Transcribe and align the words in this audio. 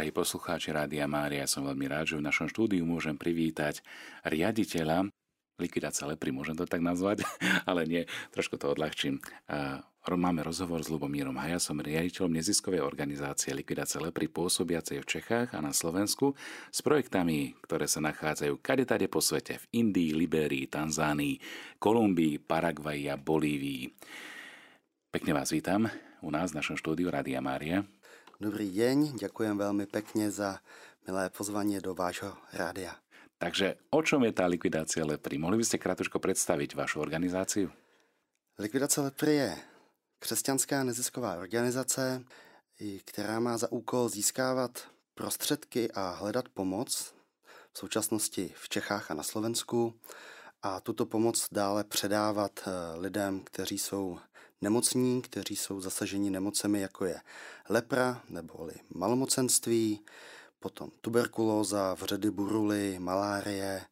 Drahí 0.00 0.16
poslucháči 0.16 0.72
Rádia 0.72 1.04
Mária, 1.04 1.44
som 1.44 1.68
veľmi 1.68 1.84
rád, 1.84 2.08
že 2.08 2.16
v 2.16 2.24
našom 2.24 2.48
štúdiu 2.48 2.88
môžem 2.88 3.20
privítať 3.20 3.84
riaditeľa 4.24 5.12
likvidácia 5.60 6.08
lepry, 6.08 6.32
môžem 6.32 6.56
to 6.56 6.64
tak 6.64 6.80
nazvať, 6.80 7.20
ale 7.68 7.84
nie, 7.84 8.08
trošku 8.32 8.56
to 8.56 8.72
odľahčím. 8.72 9.20
Máme 10.08 10.40
rozhovor 10.40 10.80
s 10.80 10.88
Lubomírom 10.88 11.36
Hajasom, 11.36 11.84
riaditeľom 11.84 12.32
neziskovej 12.32 12.80
organizácie 12.80 13.52
Likvidácia 13.52 14.00
lepry 14.00 14.32
pôsobiacej 14.32 15.04
v 15.04 15.08
Čechách 15.20 15.52
a 15.52 15.60
na 15.60 15.76
Slovensku 15.76 16.32
s 16.72 16.80
projektami, 16.80 17.60
ktoré 17.60 17.84
sa 17.84 18.00
nachádzajú 18.00 18.56
kade 18.64 18.88
tade 18.88 19.04
po 19.04 19.20
svete, 19.20 19.60
v 19.60 19.84
Indii, 19.84 20.16
Libérii, 20.16 20.64
Tanzánii, 20.64 21.36
Kolumbii, 21.76 22.40
Paraguaji 22.40 23.04
a 23.12 23.20
Bolívii. 23.20 23.92
Pekne 25.12 25.36
vás 25.36 25.52
vítam 25.52 25.92
u 26.24 26.32
nás 26.32 26.56
v 26.56 26.64
našom 26.64 26.80
štúdiu 26.80 27.12
Rádia 27.12 27.44
Mária. 27.44 27.84
Dobrý 28.40 28.72
deň, 28.72 29.20
ďakujem 29.20 29.52
veľmi 29.60 29.84
pekne 29.84 30.32
za 30.32 30.64
milé 31.04 31.28
pozvanie 31.28 31.76
do 31.76 31.92
vášho 31.92 32.32
rádia. 32.56 32.96
Takže 33.36 33.76
o 33.92 34.00
čom 34.00 34.24
je 34.24 34.32
tá 34.32 34.48
likvidácia 34.48 35.04
lepry? 35.04 35.36
Mohli 35.36 35.60
by 35.60 35.64
ste 35.68 35.76
krátko 35.76 36.16
predstaviť 36.16 36.72
vašu 36.72 37.04
organizáciu? 37.04 37.68
Likvidace 38.56 38.96
lepry 39.04 39.44
je 39.44 39.50
křesťanská 40.24 40.88
nezisková 40.88 41.36
organizace, 41.36 42.24
která 43.04 43.44
má 43.44 43.60
za 43.60 43.68
úkol 43.68 44.08
získávat 44.08 44.88
prostředky 45.12 45.92
a 45.92 46.16
hledat 46.24 46.48
pomoc 46.48 47.12
v 47.72 47.76
současnosti 47.76 48.56
v 48.56 48.64
Čechách 48.72 49.12
a 49.12 49.14
na 49.20 49.22
Slovensku 49.22 50.00
a 50.64 50.80
tuto 50.80 51.04
pomoc 51.04 51.36
dále 51.52 51.84
předávat 51.84 52.64
eh, 52.64 52.96
lidem, 52.96 53.44
kteří 53.44 53.78
jsou 53.78 54.18
nemocní, 54.60 55.22
kteří 55.22 55.56
jsou 55.56 55.80
zasaženi 55.80 56.30
nemocemi, 56.30 56.80
jako 56.80 57.04
je 57.04 57.20
lepra 57.68 58.22
neboli 58.28 58.74
malomocenství, 58.94 60.00
potom 60.60 60.90
tuberkulóza, 61.00 61.94
vředy 61.94 62.30
buruly, 62.30 62.98
malárie 62.98 63.84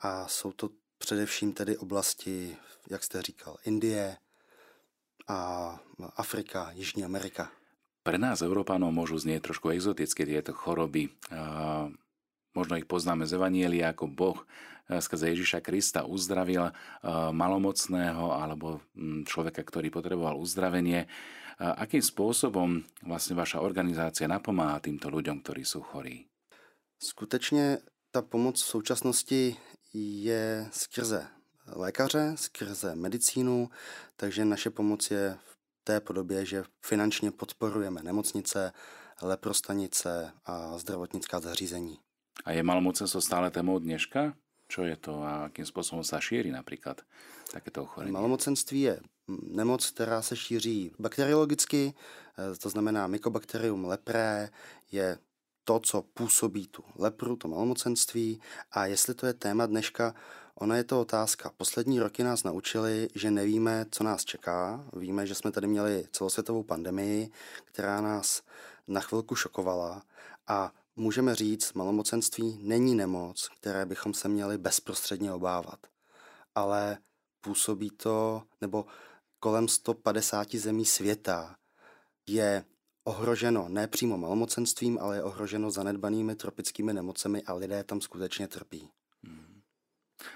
a 0.00 0.28
jsou 0.28 0.52
to 0.52 0.70
především 0.98 1.52
tedy 1.52 1.76
oblasti, 1.76 2.56
jak 2.90 3.04
jste 3.04 3.22
říkal, 3.22 3.56
Indie 3.64 4.16
a 5.28 5.78
Afrika, 6.16 6.70
Jižní 6.74 7.04
Amerika. 7.04 7.50
Pre 8.08 8.16
nás, 8.16 8.40
Európanov, 8.40 8.88
môžu 8.88 9.20
znieť 9.20 9.52
trošku 9.52 9.68
exotické 9.68 10.24
tieto 10.24 10.56
choroby. 10.56 11.12
Možno 12.58 12.74
ich 12.74 12.90
poznáme 12.90 13.22
z 13.22 13.38
Evanielia, 13.38 13.94
ako 13.94 14.10
Boh 14.10 14.38
skrze 14.90 15.30
Ježiša 15.30 15.62
Krista 15.62 16.02
uzdravil 16.02 16.74
malomocného 17.30 18.34
alebo 18.34 18.82
mm, 18.98 19.30
človeka, 19.30 19.62
ktorý 19.62 19.94
potreboval 19.94 20.34
uzdravenie. 20.34 21.06
Akým 21.58 22.02
spôsobom 22.02 22.82
vlastne 23.06 23.38
vaša 23.38 23.62
organizácia 23.62 24.26
napomáha 24.26 24.82
týmto 24.82 25.06
ľuďom, 25.06 25.38
ktorí 25.38 25.62
sú 25.62 25.86
chorí? 25.86 26.26
Skutečně 26.98 27.78
ta 28.10 28.22
pomoc 28.22 28.62
v 28.62 28.66
současnosti 28.66 29.56
je 29.94 30.68
skrze 30.70 31.26
lékaře, 31.66 32.32
skrze 32.36 32.94
medicínu, 32.94 33.70
takže 34.16 34.44
naše 34.44 34.70
pomoc 34.70 35.10
je 35.10 35.38
v 35.44 35.56
té 35.84 36.00
podobě, 36.00 36.44
že 36.44 36.64
finančně 36.86 37.30
podporujeme 37.30 38.02
nemocnice, 38.02 38.72
leprostanice 39.22 40.32
a 40.46 40.78
zdravotnická 40.78 41.40
zařízení. 41.40 41.98
A 42.44 42.52
je 42.52 42.62
malomocenstvo 42.62 43.20
stále 43.20 43.50
témou 43.50 43.78
dneška? 43.78 44.34
Čo 44.68 44.82
je 44.82 44.96
to 44.96 45.22
a 45.22 45.44
akým 45.44 45.66
způsobem 45.66 46.04
se 46.04 46.20
šíří 46.20 46.50
například 46.50 47.00
takéto 47.52 47.82
ochorení? 47.82 48.12
Malomocenství 48.12 48.80
je 48.80 49.00
nemoc, 49.42 49.90
která 49.90 50.22
se 50.22 50.36
šíří 50.36 50.92
bakteriologicky, 50.98 51.94
eh, 51.94 52.56
to 52.56 52.68
znamená 52.68 53.06
Mycobacterium 53.06 53.84
leprae 53.84 54.50
je 54.92 55.18
to, 55.64 55.80
co 55.80 56.02
působí 56.02 56.66
tu 56.66 56.84
lepru, 56.96 57.36
to 57.36 57.48
malomocenství 57.48 58.40
a 58.72 58.86
jestli 58.86 59.14
to 59.14 59.26
je 59.26 59.34
téma 59.34 59.66
dneška, 59.66 60.14
ona 60.54 60.76
je 60.76 60.84
to 60.84 61.00
otázka. 61.00 61.52
Poslední 61.56 62.00
roky 62.00 62.24
nás 62.24 62.44
naučili, 62.44 63.08
že 63.14 63.30
nevíme, 63.30 63.86
co 63.90 64.04
nás 64.04 64.24
čeká. 64.24 64.84
Víme, 64.96 65.26
že 65.26 65.34
jsme 65.34 65.50
tady 65.50 65.66
měli 65.66 66.04
celosvětovou 66.12 66.62
pandemii, 66.62 67.30
která 67.64 68.00
nás 68.00 68.42
na 68.88 69.00
chvilku 69.00 69.34
šokovala 69.34 70.02
a 70.46 70.72
můžeme 70.98 71.34
říct, 71.34 71.72
malomocenství 71.72 72.58
není 72.62 72.94
nemoc, 72.94 73.48
které 73.60 73.86
bychom 73.86 74.14
se 74.14 74.28
měli 74.28 74.58
bezprostředně 74.58 75.32
obávat. 75.32 75.86
Ale 76.54 76.98
působí 77.40 77.90
to, 77.90 78.42
nebo 78.60 78.86
kolem 79.40 79.68
150 79.68 80.54
zemí 80.54 80.84
světa 80.84 81.56
je 82.26 82.64
ohroženo 83.04 83.68
ne 83.68 83.86
přímo 83.86 84.18
malomocenstvím, 84.18 84.98
ale 85.00 85.16
je 85.16 85.22
ohroženo 85.22 85.70
zanedbanými 85.70 86.34
tropickými 86.34 86.92
nemocemi 86.92 87.42
a 87.42 87.54
lidé 87.54 87.84
tam 87.84 88.00
skutečně 88.00 88.48
trpí. 88.48 88.90
Hmm. 89.22 89.60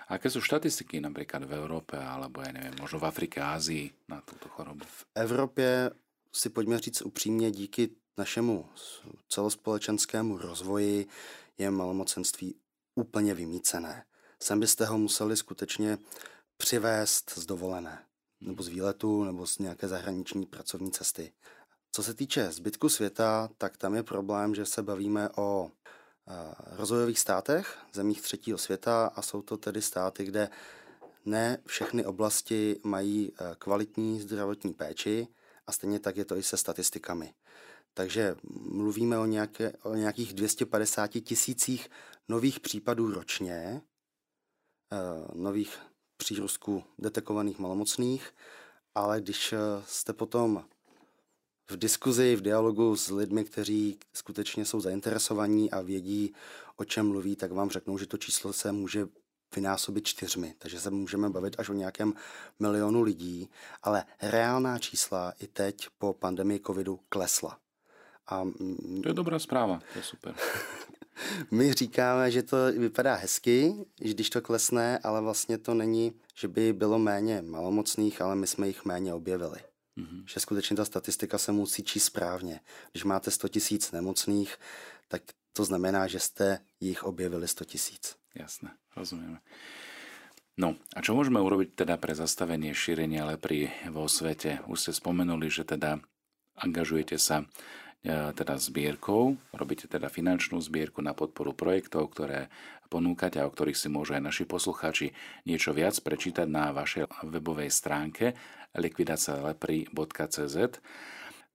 A 0.08 0.12
jaké 0.14 0.30
jsou 0.30 0.40
štatistiky 0.40 1.00
například 1.00 1.44
v 1.44 1.54
Evropě, 1.54 1.98
alebo 1.98 2.40
já 2.40 2.52
nevím, 2.52 2.72
možno 2.80 2.98
v 2.98 3.04
Afrike, 3.04 3.42
Ázii 3.42 3.90
na 4.08 4.20
tuto 4.20 4.48
chorobu? 4.48 4.84
V 4.86 5.06
Evropě 5.14 5.90
si 6.32 6.48
pojďme 6.48 6.78
říct 6.78 7.02
upřímně, 7.02 7.50
díky 7.50 7.90
našemu 8.16 8.68
celospolečenskému 9.28 10.38
rozvoji 10.38 11.06
je 11.58 11.70
malomocenství 11.70 12.54
úplně 12.94 13.34
vymícené. 13.34 14.04
Sem 14.42 14.60
byste 14.60 14.86
ho 14.86 14.98
museli 14.98 15.36
skutečně 15.36 15.98
přivést 16.56 17.30
z 17.30 17.46
dovolené, 17.46 18.04
nebo 18.40 18.62
z 18.62 18.68
výletu, 18.68 19.24
nebo 19.24 19.46
z 19.46 19.58
nějaké 19.58 19.88
zahraniční 19.88 20.46
pracovní 20.46 20.90
cesty. 20.90 21.32
Co 21.92 22.02
se 22.02 22.14
týče 22.14 22.52
zbytku 22.52 22.88
světa, 22.88 23.48
tak 23.58 23.76
tam 23.76 23.94
je 23.94 24.02
problém, 24.02 24.54
že 24.54 24.66
se 24.66 24.82
bavíme 24.82 25.28
o 25.36 25.70
rozvojových 26.66 27.18
státech, 27.18 27.78
zemích 27.92 28.22
třetího 28.22 28.58
světa 28.58 29.06
a 29.06 29.22
jsou 29.22 29.42
to 29.42 29.56
tedy 29.56 29.82
státy, 29.82 30.24
kde 30.24 30.50
ne 31.24 31.58
všechny 31.66 32.04
oblasti 32.04 32.80
mají 32.84 33.32
kvalitní 33.58 34.20
zdravotní 34.20 34.74
péči 34.74 35.28
a 35.66 35.72
stejně 35.72 35.98
tak 35.98 36.16
je 36.16 36.24
to 36.24 36.36
i 36.36 36.42
se 36.42 36.56
statistikami. 36.56 37.34
Takže 37.94 38.36
mluvíme 38.70 39.19
o, 39.19 39.26
nějaké, 39.26 39.72
o 39.82 39.94
nějakých 39.94 40.34
250 40.34 41.08
tisících 41.08 41.88
nových 42.28 42.60
případů 42.60 43.10
ročně, 43.10 43.82
nových 45.34 45.78
přírůstků 46.16 46.84
detekovaných 46.98 47.58
malomocných, 47.58 48.34
ale 48.94 49.20
když 49.20 49.54
jste 49.86 50.12
potom 50.12 50.64
v 51.70 51.76
diskuzi, 51.76 52.36
v 52.36 52.41
dialogu 52.41 52.97
s 52.97 53.10
lidmi, 53.10 53.44
kteří 53.44 53.98
skutečně 54.12 54.64
jsou 54.64 54.81
zainteresovaní 54.81 55.70
a 55.70 55.81
vědí, 55.81 56.34
o 56.76 56.84
čem 56.84 57.08
mluví, 57.08 57.36
tak 57.36 57.52
vám 57.52 57.70
řeknou, 57.70 57.98
že 57.98 58.06
to 58.06 58.16
číslo 58.16 58.52
se 58.52 58.72
může 58.72 59.08
vynásobit 59.54 60.06
čtyřmi, 60.06 60.54
takže 60.58 60.81
se 60.81 60.91
můžeme 60.91 61.31
bavit 61.31 61.60
až 61.60 61.69
o 61.69 61.72
nějakém 61.72 62.14
milionu 62.58 63.02
lidí, 63.02 63.50
ale 63.82 64.04
reálná 64.22 64.78
čísla 64.78 65.32
i 65.41 65.47
teď 65.47 65.88
po 65.98 66.12
pandemii 66.12 66.60
covidu 66.66 67.00
klesla. 67.08 67.58
A, 68.26 68.44
to 69.02 69.08
je 69.08 69.14
dobrá 69.14 69.38
zpráva, 69.38 69.80
to 69.92 69.98
je 69.98 70.04
super. 70.04 70.34
My 71.50 71.72
říkáme, 71.72 72.30
že 72.30 72.42
to 72.42 72.56
vypadá 72.72 73.14
hezky, 73.14 73.74
když 73.98 74.30
to 74.30 74.40
klesne, 74.40 74.98
ale 74.98 75.20
vlastně 75.20 75.58
to 75.58 75.74
není, 75.74 76.12
že 76.34 76.48
by 76.48 76.72
bylo 76.72 76.98
méně 76.98 77.42
malomocných, 77.42 78.22
ale 78.22 78.36
my 78.36 78.46
jsme 78.46 78.66
jich 78.66 78.84
méně 78.84 79.14
objevili. 79.14 79.60
Mm-hmm. 79.98 80.24
Že 80.26 80.40
skutečně 80.40 80.76
ta 80.76 80.84
statistika 80.84 81.38
se 81.38 81.52
musí 81.52 81.82
číst 81.82 82.04
správně. 82.04 82.60
Když 82.92 83.04
máte 83.04 83.30
100 83.30 83.48
tisíc 83.48 83.92
nemocných, 83.92 84.56
tak 85.08 85.22
to 85.52 85.64
znamená, 85.64 86.06
že 86.06 86.20
jste 86.20 86.58
jich 86.80 87.04
objevili 87.04 87.48
100 87.48 87.64
tisíc. 87.64 88.16
Jasné, 88.34 88.70
rozumíme. 88.96 89.38
No 90.60 90.76
a 90.92 91.00
čo 91.00 91.16
môžeme 91.16 91.40
urobiť 91.40 91.72
teda 91.72 91.96
pre 91.96 92.12
zastavenie 92.12 92.76
šírenia 92.76 93.24
lepry 93.24 93.72
vo 93.88 94.04
svete? 94.04 94.60
Už 94.68 94.84
ste 94.84 94.92
spomenuli, 94.92 95.48
že 95.48 95.64
teda 95.64 95.96
angažujete 96.60 97.16
sa 97.16 97.48
teda 98.02 98.58
zbierkou, 98.58 99.38
robíte 99.54 99.86
teda 99.86 100.10
finančnú 100.10 100.58
zbierku 100.58 100.98
na 101.02 101.14
podporu 101.14 101.54
projektov, 101.54 102.10
ktoré 102.10 102.50
ponúkať 102.90 103.38
a 103.38 103.46
o 103.46 103.50
ktorých 103.54 103.78
si 103.78 103.88
môžu 103.88 104.19
aj 104.19 104.22
naši 104.26 104.44
posluchači 104.44 105.14
niečo 105.46 105.70
viac 105.70 105.94
prečítať 106.02 106.50
na 106.50 106.75
vašej 106.75 107.06
webovej 107.31 107.70
stránke 107.70 108.34
likvidacelepry.cz. 108.75 110.56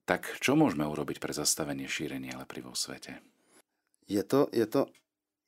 Tak 0.07 0.21
čo 0.39 0.55
môžeme 0.55 0.87
urobiť 0.87 1.19
pre 1.19 1.35
zastavenie 1.35 1.85
šírenia 1.85 2.39
lepry 2.39 2.63
vo 2.63 2.71
svete? 2.71 3.19
Je 4.07 4.23
to, 4.23 4.47
je 4.55 4.65
to 4.65 4.87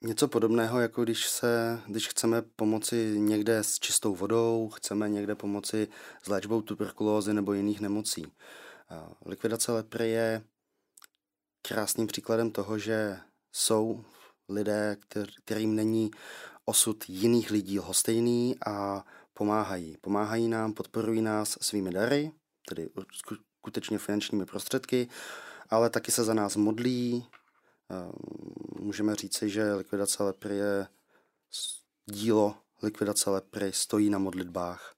něco 0.03 0.27
podobného, 0.27 0.79
jako 0.79 1.03
když, 1.03 1.27
se, 1.27 1.79
když 1.87 2.07
chceme 2.07 2.41
pomoci 2.41 3.15
někde 3.19 3.63
s 3.63 3.79
čistou 3.79 4.15
vodou, 4.15 4.69
chceme 4.69 5.09
někde 5.09 5.35
pomoci 5.35 5.87
s 6.23 6.27
léčbou 6.27 6.61
tuberkulózy 6.61 7.33
nebo 7.33 7.53
jiných 7.53 7.79
nemocí. 7.79 8.27
Likvidace 9.25 9.71
lepry 9.71 10.09
je 10.09 10.41
krásným 11.61 12.07
příkladem 12.07 12.51
toho, 12.51 12.79
že 12.79 13.19
jsou 13.51 14.03
lidé, 14.49 14.97
kterým 15.43 15.75
není 15.75 16.11
osud 16.65 17.03
jiných 17.07 17.51
lidí 17.51 17.79
lhostejný 17.79 18.55
a 18.65 19.05
pomáhají. 19.33 19.97
Pomáhají 20.01 20.47
nám, 20.47 20.73
podporují 20.73 21.21
nás 21.21 21.57
svými 21.61 21.91
dary, 21.91 22.31
tedy 22.69 22.89
skutečně 23.59 23.97
finančními 23.97 24.45
prostředky, 24.45 25.09
ale 25.69 25.89
taky 25.89 26.11
se 26.11 26.23
za 26.23 26.33
nás 26.33 26.55
modlí, 26.55 27.27
můžeme 28.79 29.15
říci, 29.15 29.49
že 29.49 29.73
likvidace 29.73 30.23
lepry 30.23 30.55
je 30.55 30.87
dílo 32.05 32.55
likvidace 32.81 33.29
lepry, 33.29 33.73
stojí 33.73 34.09
na 34.09 34.17
modlitbách 34.17 34.95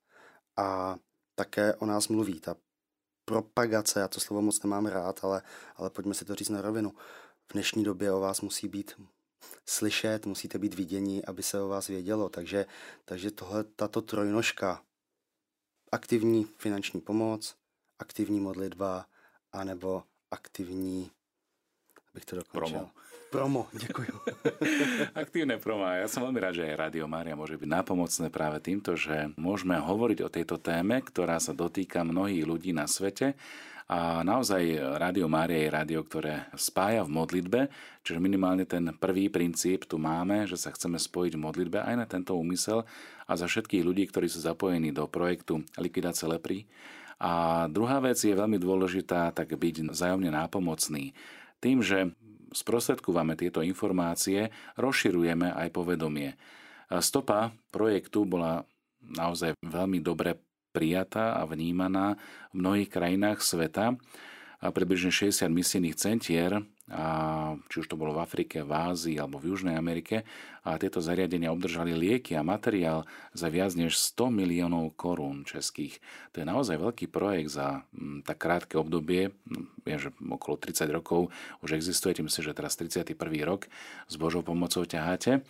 a 0.56 0.96
také 1.34 1.74
o 1.74 1.86
nás 1.86 2.08
mluví. 2.08 2.40
Ta 2.40 2.56
propagace, 3.24 4.00
já 4.00 4.08
to 4.08 4.20
slovo 4.20 4.42
moc 4.42 4.62
nemám 4.62 4.86
rád, 4.86 5.24
ale, 5.24 5.42
ale 5.76 5.90
pojďme 5.90 6.14
si 6.14 6.24
to 6.24 6.34
říct 6.34 6.48
na 6.48 6.62
rovinu. 6.62 6.90
V 7.48 7.52
dnešní 7.52 7.84
době 7.84 8.12
o 8.12 8.20
vás 8.20 8.40
musí 8.40 8.68
být 8.68 9.00
slyšet, 9.66 10.26
musíte 10.26 10.58
být 10.58 10.74
vidění, 10.74 11.24
aby 11.24 11.42
se 11.42 11.60
o 11.60 11.68
vás 11.68 11.88
vědělo. 11.88 12.28
Takže, 12.28 12.66
takže 13.04 13.30
tohle, 13.30 13.64
tato 13.64 14.02
trojnožka, 14.02 14.82
aktivní 15.92 16.44
finanční 16.44 17.00
pomoc, 17.00 17.56
aktivní 17.98 18.40
modlitba, 18.40 19.06
anebo 19.52 20.02
aktivní, 20.30 21.10
abych 22.14 22.24
to 22.24 22.36
dokončil. 22.36 22.78
Promo. 22.78 22.90
Promo, 23.30 23.68
děkuji. 23.72 24.06
Aktívne 25.32 25.56
promo. 25.56 25.88
Ja 25.88 26.04
som 26.12 26.28
veľmi 26.28 26.44
rád, 26.44 26.60
že 26.60 26.68
aj 26.68 26.92
Radio 26.92 27.08
Mária 27.08 27.32
môže 27.32 27.56
byť 27.56 27.64
nápomocné 27.64 28.28
práve 28.28 28.60
týmto, 28.60 29.00
že 29.00 29.32
môžeme 29.40 29.80
hovoriť 29.80 30.18
o 30.20 30.28
tejto 30.28 30.60
téme, 30.60 31.00
ktorá 31.00 31.40
sa 31.40 31.56
dotýka 31.56 32.04
mnohých 32.04 32.44
ľudí 32.44 32.76
na 32.76 32.84
svete. 32.84 33.32
A 33.88 34.20
naozaj 34.20 34.76
Radio 35.00 35.32
Mária 35.32 35.64
je 35.64 35.72
rádio, 35.72 36.04
ktoré 36.04 36.52
spája 36.52 37.00
v 37.08 37.16
modlitbe, 37.16 37.72
čiže 38.04 38.20
minimálne 38.20 38.68
ten 38.68 38.92
prvý 38.92 39.32
princíp 39.32 39.88
tu 39.88 39.96
máme, 39.96 40.44
že 40.44 40.60
sa 40.60 40.68
chceme 40.68 41.00
spojiť 41.00 41.32
v 41.32 41.44
modlitbe 41.48 41.80
aj 41.80 41.96
na 41.96 42.04
tento 42.04 42.36
úmysel 42.36 42.84
a 43.24 43.32
za 43.32 43.48
všetkých 43.48 43.88
ľudí, 43.88 44.12
ktorí 44.12 44.28
sú 44.28 44.44
zapojení 44.44 44.92
do 44.92 45.08
projektu 45.08 45.64
Likvidace 45.80 46.28
lepry. 46.28 46.68
A 47.16 47.64
druhá 47.72 48.04
vec 48.04 48.20
je 48.20 48.36
veľmi 48.36 48.60
dôležitá, 48.60 49.32
tak 49.32 49.56
byť 49.56 49.96
vzájomne 49.96 50.28
nápomocný. 50.28 51.16
Tým, 51.56 51.80
že 51.80 52.12
sprostredkúvame 52.52 53.34
tieto 53.34 53.64
informácie, 53.64 54.52
rozširujeme 54.76 55.52
aj 55.52 55.68
povedomie. 55.72 56.36
Stopa 57.00 57.56
projektu 57.72 58.28
bola 58.28 58.62
naozaj 59.00 59.56
veľmi 59.64 60.04
dobre 60.04 60.38
prijatá 60.72 61.36
a 61.36 61.48
vnímaná 61.48 62.16
v 62.52 62.54
mnohých 62.60 62.90
krajinách 62.92 63.44
sveta. 63.44 63.96
A 64.62 64.70
približne 64.70 65.10
60 65.10 65.50
misijných 65.50 65.98
centier 65.98 66.62
a 66.92 67.06
či 67.72 67.80
už 67.80 67.88
to 67.88 67.96
bolo 67.96 68.12
v 68.12 68.20
Afrike, 68.20 68.60
v 68.60 68.68
Ázii 68.68 69.16
alebo 69.16 69.40
v 69.40 69.48
Južnej 69.48 69.80
Amerike 69.80 70.28
a 70.60 70.76
tieto 70.76 71.00
zariadenia 71.00 71.48
obdržali 71.48 71.96
lieky 71.96 72.36
a 72.36 72.44
materiál 72.44 73.08
za 73.32 73.48
viac 73.48 73.72
než 73.72 73.96
100 73.96 74.28
miliónov 74.28 74.92
korún 74.94 75.48
českých. 75.48 75.98
To 76.36 76.44
je 76.44 76.46
naozaj 76.46 76.76
veľký 76.76 77.08
projekt 77.08 77.56
za 77.56 77.82
mm, 77.96 78.28
tak 78.28 78.38
krátke 78.44 78.76
obdobie, 78.76 79.32
mm, 79.32 79.88
viem, 79.88 79.98
že 79.98 80.12
okolo 80.20 80.60
30 80.60 80.92
rokov 80.92 81.32
už 81.64 81.80
existuje, 81.80 82.20
tým 82.20 82.28
si, 82.28 82.44
že 82.44 82.52
teraz 82.52 82.76
31. 82.76 83.16
rok 83.48 83.72
s 84.06 84.14
Božou 84.20 84.44
pomocou 84.44 84.84
ťaháte 84.84 85.40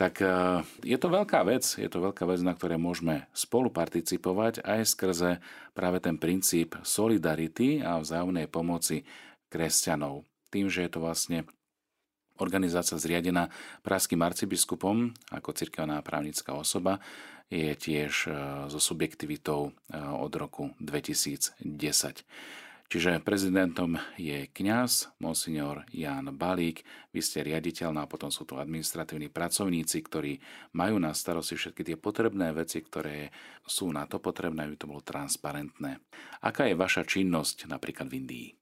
tak 0.00 0.24
e, 0.24 0.64
je 0.80 0.96
to 0.96 1.12
veľká 1.12 1.44
vec, 1.44 1.60
je 1.76 1.84
to 1.84 2.00
veľká 2.00 2.24
vec, 2.24 2.40
na 2.40 2.56
ktorej 2.56 2.80
môžeme 2.80 3.28
spolu 3.36 3.68
participovať 3.68 4.64
aj 4.64 4.96
skrze 4.96 5.30
práve 5.76 6.00
ten 6.00 6.16
princíp 6.16 6.80
solidarity 6.80 7.84
a 7.84 8.00
vzájomnej 8.00 8.48
pomoci 8.48 9.04
kresťanov 9.52 10.24
tým, 10.50 10.66
že 10.68 10.84
je 10.84 10.90
to 10.90 11.00
vlastne 11.00 11.48
organizácia 12.40 12.96
zriadená 12.96 13.52
praským 13.84 14.20
arcibiskupom 14.24 15.12
ako 15.30 15.54
cirkevná 15.54 16.00
právnická 16.00 16.56
osoba, 16.56 16.98
je 17.50 17.74
tiež 17.74 18.12
e, 18.26 18.30
so 18.70 18.80
subjektivitou 18.80 19.70
e, 19.70 19.98
od 19.98 20.32
roku 20.38 20.72
2010. 20.78 21.58
Čiže 22.90 23.22
prezidentom 23.22 24.02
je 24.18 24.50
kňaz, 24.50 25.14
monsignor 25.22 25.86
Jan 25.94 26.26
Balík, 26.34 26.82
vy 27.14 27.22
ste 27.22 27.46
riaditeľ, 27.46 27.94
no 27.94 28.02
a 28.02 28.10
potom 28.10 28.34
sú 28.34 28.42
tu 28.42 28.58
administratívni 28.58 29.30
pracovníci, 29.30 30.02
ktorí 30.02 30.42
majú 30.74 30.98
na 30.98 31.14
starosti 31.14 31.54
všetky 31.54 31.86
tie 31.86 31.94
potrebné 31.94 32.50
veci, 32.50 32.82
ktoré 32.82 33.30
sú 33.62 33.94
na 33.94 34.10
to 34.10 34.18
potrebné, 34.18 34.66
aby 34.66 34.74
to 34.74 34.90
bolo 34.90 35.06
transparentné. 35.06 36.02
Aká 36.42 36.66
je 36.66 36.74
vaša 36.74 37.06
činnosť 37.06 37.70
napríklad 37.70 38.10
v 38.10 38.16
Indii? 38.26 38.59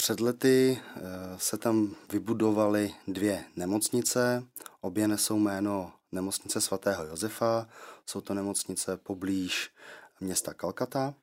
Před 0.00 0.20
lety 0.20 0.80
eh, 0.96 1.00
se 1.38 1.58
tam 1.58 1.96
vybudovaly 2.12 2.94
dvě 3.08 3.44
nemocnice, 3.56 4.44
obě 4.80 5.08
nesou 5.08 5.38
jméno 5.38 5.92
nemocnice 6.12 6.60
svatého 6.60 7.04
Josefa, 7.04 7.68
jsou 8.06 8.20
to 8.20 8.34
nemocnice 8.34 8.96
poblíž 8.96 9.70
města 10.20 10.54
Kalkata 10.54 11.14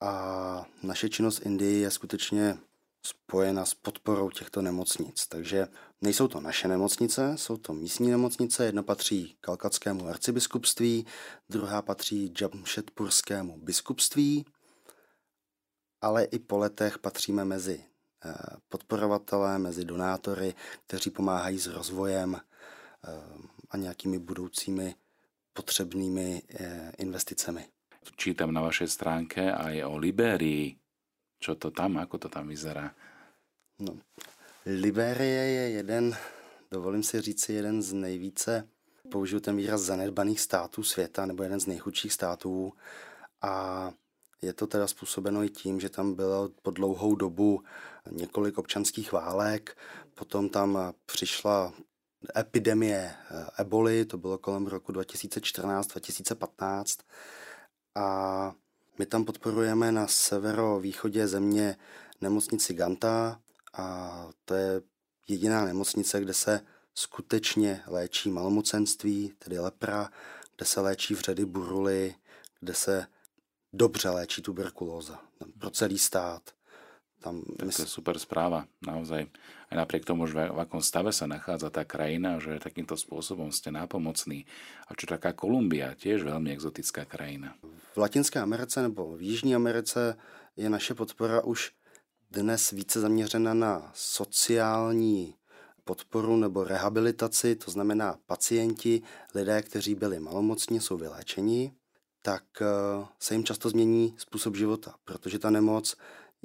a 0.00 0.66
naše 0.82 1.08
činnost 1.08 1.46
Indii 1.46 1.80
je 1.80 1.90
skutečně 1.90 2.58
spojena 3.02 3.64
s 3.64 3.74
podporou 3.74 4.30
těchto 4.30 4.62
nemocnic. 4.62 5.26
Takže 5.26 5.68
nejsou 6.00 6.28
to 6.28 6.40
naše 6.40 6.68
nemocnice, 6.68 7.32
jsou 7.36 7.56
to 7.56 7.72
místní 7.72 8.10
nemocnice. 8.10 8.64
Jedna 8.64 8.82
patří 8.82 9.36
Kalkatskému 9.40 10.08
arcibiskupství, 10.08 11.06
druhá 11.48 11.82
patří 11.82 12.34
Jamšetpurskému 12.40 13.58
biskupství, 13.58 14.46
ale 16.00 16.24
i 16.24 16.38
po 16.38 16.58
letech 16.58 16.98
patříme 16.98 17.44
mezi 17.44 17.87
Eh, 18.24 18.34
podporovatelé, 18.68 19.58
mezi 19.58 19.84
donátory, 19.84 20.54
kteří 20.86 21.10
pomáhají 21.10 21.58
s 21.58 21.66
rozvojem 21.66 22.34
eh, 22.34 23.10
a 23.70 23.76
nějakými 23.76 24.18
budoucími 24.18 24.94
potřebnými 25.52 26.42
eh, 26.50 26.92
investicemi. 26.98 27.64
Čítam 28.16 28.50
na 28.50 28.60
vašej 28.66 28.88
stránke 28.90 29.52
aj 29.54 29.84
o 29.86 29.94
Liberii. 29.94 30.74
Čo 31.38 31.54
to 31.54 31.70
tam, 31.70 32.02
ako 32.02 32.18
to 32.18 32.28
tam 32.28 32.50
vyzerá? 32.50 32.90
No, 33.78 33.94
Liberie 34.66 35.44
je 35.54 35.64
jeden, 35.78 36.16
dovolím 36.70 37.02
si 37.02 37.20
říci, 37.20 37.52
jeden 37.52 37.82
z 37.82 37.92
nejvíce, 37.92 38.68
použiju 39.10 39.40
ten 39.40 39.56
výraz, 39.56 39.80
zanedbaných 39.80 40.40
států 40.40 40.82
světa, 40.82 41.26
nebo 41.26 41.42
jeden 41.42 41.60
z 41.60 41.66
nejchudších 41.66 42.12
států. 42.12 42.72
A 43.42 43.90
je 44.42 44.52
to 44.52 44.66
teda 44.66 44.86
způsobeno 44.86 45.44
i 45.44 45.48
tím, 45.48 45.80
že 45.80 45.88
tam 45.88 46.14
bylo 46.14 46.48
po 46.62 46.70
dlouhou 46.70 47.14
dobu 47.14 47.62
několik 48.10 48.58
občanských 48.58 49.12
válek, 49.12 49.76
potom 50.14 50.48
tam 50.48 50.94
přišla 51.06 51.72
epidemie 52.36 53.14
eh, 53.14 53.46
eboli, 53.58 54.04
to 54.04 54.18
bylo 54.18 54.38
kolem 54.38 54.66
roku 54.66 54.92
2014-2015 54.92 56.84
a 57.94 58.52
my 58.98 59.06
tam 59.06 59.24
podporujeme 59.24 59.92
na 59.92 60.06
severovýchodě 60.06 61.28
země 61.28 61.76
nemocnici 62.20 62.74
Ganta 62.74 63.40
a 63.72 64.28
to 64.44 64.54
je 64.54 64.82
jediná 65.28 65.64
nemocnice, 65.64 66.20
kde 66.20 66.34
se 66.34 66.60
skutečně 66.94 67.82
léčí 67.86 68.30
malomocenství, 68.30 69.32
tedy 69.38 69.58
lepra, 69.58 70.10
kde 70.56 70.66
se 70.66 70.80
léčí 70.80 71.14
vředy 71.14 71.44
buruly, 71.44 72.14
kde 72.60 72.74
se 72.74 73.06
dobře 73.72 74.10
léčí 74.10 74.42
tuberkulóza 74.42 75.20
pro 75.58 75.70
celý 75.70 75.98
stát. 75.98 76.57
Tam, 77.18 77.42
tak 77.58 77.74
to 77.74 77.82
je 77.82 77.90
super 77.90 78.14
správa, 78.22 78.70
naozaj. 78.78 79.26
Aj 79.68 79.76
napriek 79.76 80.06
tomu, 80.06 80.30
že 80.30 80.38
v 80.38 80.58
akom 80.62 80.78
stave 80.78 81.10
sa 81.10 81.26
nachádza 81.26 81.68
tá 81.68 81.82
krajina, 81.82 82.38
že 82.38 82.62
takýmto 82.62 82.94
spôsobom 82.94 83.50
ste 83.50 83.74
nápomocní. 83.74 84.46
A 84.86 84.94
čo 84.94 85.10
taká 85.10 85.34
Kolumbia, 85.34 85.98
tiež 85.98 86.22
veľmi 86.22 86.54
exotická 86.54 87.02
krajina. 87.04 87.58
V 87.92 87.98
Latinské 87.98 88.38
Americe 88.38 88.82
nebo 88.86 89.18
v 89.18 89.34
Jižní 89.34 89.58
Americe 89.58 90.14
je 90.54 90.70
naše 90.70 90.94
podpora 90.94 91.42
už 91.42 91.74
dnes 92.30 92.70
více 92.70 93.00
zaměřena 93.00 93.54
na 93.54 93.90
sociální 93.94 95.34
podporu 95.84 96.36
nebo 96.36 96.64
rehabilitaci, 96.64 97.56
to 97.56 97.70
znamená 97.70 98.18
pacienti, 98.26 99.02
lidé, 99.34 99.62
kteří 99.62 99.94
byli 99.94 100.20
malomocní, 100.20 100.80
jsou 100.80 100.96
vyléčeni, 100.96 101.72
tak 102.22 102.44
eh, 102.60 102.66
se 103.18 103.34
jim 103.34 103.44
často 103.44 103.70
změní 103.70 104.14
způsob 104.18 104.56
života, 104.56 104.94
protože 105.04 105.38
ta 105.38 105.50
nemoc 105.50 105.96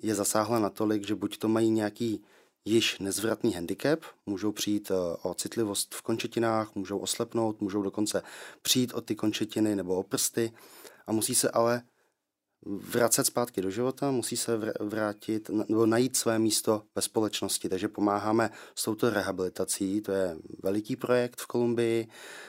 je 0.02 0.16
zasáhla 0.16 0.60
natolik, 0.60 1.08
že 1.08 1.16
buď 1.16 1.38
to 1.38 1.48
mají 1.48 1.70
nějaký 1.70 2.24
již 2.66 3.00
nezvratný 3.00 3.54
handicap, 3.54 4.00
můžou 4.26 4.52
přijít 4.52 4.92
eh, 4.92 5.18
o 5.22 5.34
citlivost 5.34 5.96
v 5.96 6.02
končetinách, 6.02 6.76
můžou 6.76 6.98
oslepnout, 6.98 7.62
můžou 7.62 7.82
dokonce 7.82 8.24
přijít 8.62 8.94
o 8.94 9.02
ty 9.02 9.16
končetiny 9.16 9.76
nebo 9.76 9.96
o 9.96 10.04
prsty 10.04 10.52
a 11.08 11.12
musí 11.12 11.36
se 11.36 11.50
ale 11.50 11.82
vracet 12.66 13.24
zpátky 13.24 13.62
do 13.62 13.70
života, 13.70 14.12
musí 14.12 14.38
se 14.38 14.58
vrátit 14.80 15.50
nebo 15.50 15.86
najít 15.86 16.18
své 16.18 16.40
místo 16.40 16.84
ve 16.96 17.02
společnosti. 17.02 17.70
Takže 17.70 17.88
pomáháme 17.88 18.50
s 18.76 18.84
touto 18.84 19.10
rehabilitací, 19.10 20.02
to 20.02 20.12
je 20.12 20.38
veliký 20.64 20.96
projekt 20.96 21.42
v 21.42 21.48
Kolumbii. 21.48 22.08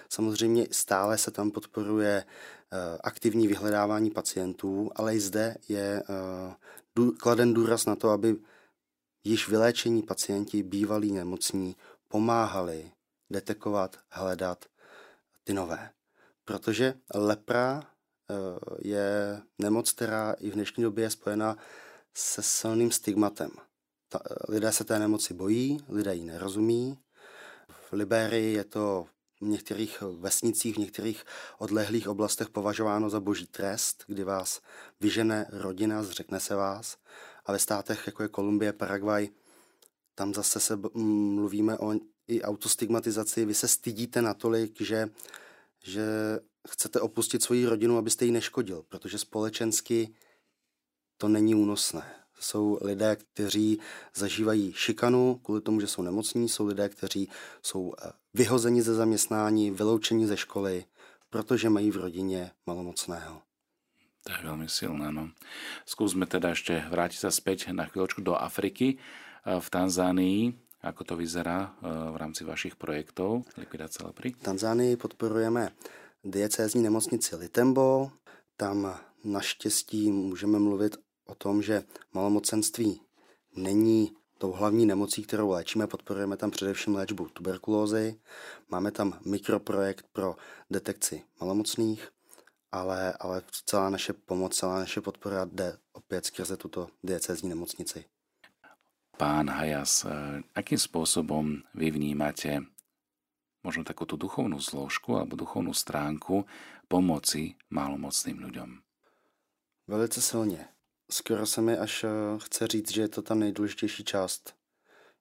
Samozřejmě 0.09 0.67
stále 0.71 1.19
se 1.19 1.31
tam 1.31 1.51
podporuje 1.51 2.25
eh, 2.25 2.99
aktivní 3.05 3.49
vyhledávání 3.49 4.11
pacientů, 4.11 4.91
ale 4.97 5.17
i 5.17 5.21
zde 5.21 5.57
je 5.69 6.03
eh, 6.03 6.55
kladen 7.19 7.55
důraz 7.55 7.87
na 7.87 7.97
to, 7.97 8.11
aby 8.11 8.37
již 9.25 9.49
vyléčení 9.49 10.03
pacienti, 10.03 10.63
bývalí 10.63 11.13
nemocní, 11.13 11.77
pomáhali 12.09 12.91
detekovat, 13.31 13.97
hledat 14.09 14.65
ty 15.45 15.55
nové. 15.55 15.91
Protože 16.45 16.95
lepra 17.15 17.83
eh, 17.83 18.35
je 18.83 19.41
nemoc, 19.59 19.93
která 19.93 20.33
i 20.33 20.51
v 20.51 20.55
dnešní 20.55 20.83
době 20.83 21.05
je 21.05 21.11
spojena 21.11 21.57
se 22.15 22.43
silným 22.43 22.91
stigmatem. 22.91 23.51
ta, 24.09 24.21
lidé 24.49 24.73
se 24.73 24.85
té 24.85 24.99
nemoci 24.99 25.35
bojí, 25.35 25.85
lidé 25.89 26.15
ji 26.15 26.25
nerozumí. 26.25 26.99
V 27.69 27.93
Liberii 27.93 28.53
je 28.53 28.65
to 28.65 29.07
v 29.45 29.49
některých 29.49 30.03
vesnicích, 30.03 30.75
v 30.75 30.79
některých 30.79 31.25
odlehlých 31.59 32.09
oblastech 32.09 32.49
považováno 32.49 33.11
za 33.11 33.21
boží 33.21 33.47
trest, 33.47 34.05
kdy 34.07 34.25
vás 34.25 34.61
vyžene 35.01 35.47
rodina, 35.53 36.03
zřekne 36.03 36.41
se 36.41 36.55
vás. 36.55 36.97
A 37.47 37.53
ve 37.53 37.59
státech, 37.59 38.03
jako 38.07 38.23
je 38.23 38.29
Kolumbie, 38.29 38.73
Paraguay, 38.73 39.29
tam 40.15 40.35
zase 40.35 40.61
se 40.61 40.81
mluvíme 40.95 41.79
o 41.79 41.95
i 42.29 42.43
autostigmatizaci. 42.43 43.45
Vy 43.45 43.55
se 43.55 43.69
stydíte 43.69 44.23
natolik, 44.23 44.81
že, 44.81 45.09
že 45.85 46.05
chcete 46.69 47.01
opustit 47.01 47.43
svoji 47.43 47.67
rodinu, 47.67 47.99
abyste 47.99 48.25
ji 48.25 48.31
neškodil, 48.31 48.85
protože 48.89 49.19
společensky 49.19 50.15
to 51.17 51.29
není 51.29 51.55
únosné. 51.55 52.15
Jsou 52.41 52.79
lidé, 52.83 53.17
kteří 53.17 53.81
zažívají 54.15 54.73
šikanu 54.73 55.41
kvůli 55.43 55.61
tomu, 55.61 55.81
že 55.81 55.87
jsou 55.87 56.03
nemocní, 56.03 56.49
jsou 56.49 56.67
lidé, 56.67 56.89
kteří 56.89 57.29
jsou 57.63 57.95
eh, 58.03 58.13
vyhozeni 58.35 58.83
ze 58.83 58.95
zaměstnání, 58.95 59.71
vyloučeni 59.71 60.27
ze 60.27 60.37
školy, 60.37 60.85
protože 61.31 61.71
mají 61.71 61.91
v 61.91 61.97
rodině 61.97 62.51
malomocného. 62.67 63.43
To 64.25 64.33
je 64.33 64.41
veľmi 64.41 64.69
silné, 64.73 65.13
no. 65.13 65.37
Skúsme 65.85 66.25
teda 66.25 66.57
ešte 66.57 66.81
vrátiť 66.89 67.29
sa 67.29 67.31
späť 67.31 67.77
na 67.77 67.85
chvíľočku 67.85 68.25
do 68.25 68.33
Afriky. 68.33 68.97
Eh, 68.97 69.61
v 69.61 69.69
Tanzánii, 69.69 70.41
ako 70.81 71.03
to 71.05 71.15
vyzerá 71.21 71.77
eh, 71.77 71.93
v 72.09 72.17
rámci 72.17 72.49
vašich 72.49 72.81
projektov 72.81 73.45
likvidace 73.61 74.01
lepry? 74.01 74.33
V 74.33 74.41
Tanzánii 74.41 74.97
podporujeme 74.97 75.77
diecézní 76.25 76.81
nemocnici 76.81 77.37
Litembo. 77.37 78.17
Tam 78.57 78.97
naštěstí 79.25 80.13
můžeme 80.13 80.59
mluvit 80.59 80.97
o 81.29 81.35
tom, 81.35 81.63
že 81.63 81.85
malomocenství 82.13 83.01
není 83.57 84.17
tou 84.39 84.53
hlavní 84.53 84.87
nemocí, 84.87 85.23
kterou 85.23 85.51
léčíme. 85.51 85.87
Podporujeme 85.87 86.37
tam 86.37 86.51
především 86.51 86.95
léčbu 86.95 87.29
tuberkulózy. 87.29 88.21
Máme 88.69 88.91
tam 88.91 89.19
mikroprojekt 89.25 90.07
pro 90.13 90.37
detekci 90.71 91.23
malomocných, 91.41 92.09
ale, 92.73 93.13
ale 93.21 93.43
celá 93.67 93.91
naše 93.91 94.13
pomoc, 94.13 94.57
celá 94.57 94.79
naše 94.79 95.01
podpora 95.01 95.45
jde 95.45 95.79
opět 95.93 96.27
skrze 96.27 96.57
tuto 96.57 96.89
diecézní 97.03 97.49
nemocnici. 97.49 98.05
Pán 99.17 99.51
Hajas, 99.51 100.05
eh, 100.05 100.43
akým 100.59 100.79
spôsobom 100.79 101.63
vy 101.71 101.95
vnímate 101.95 102.67
možno 103.63 103.87
takú 103.87 104.11
tú 104.11 104.19
duchovnú 104.19 104.59
zložku 104.59 105.15
alebo 105.15 105.39
duchovnú 105.39 105.71
stránku 105.71 106.43
pomoci 106.91 107.55
malomocným 107.71 108.43
ľuďom? 108.43 108.71
Velice 109.87 110.21
silně. 110.23 110.74
Skoro 111.11 111.47
se 111.47 111.61
mi 111.61 111.79
až 111.79 112.05
eh, 112.05 112.09
chce 112.39 112.67
říct, 112.67 112.93
že 112.93 113.01
je 113.01 113.09
to 113.09 113.23
ta 113.23 113.35
nejdůležitější 113.35 114.05
část 114.05 114.55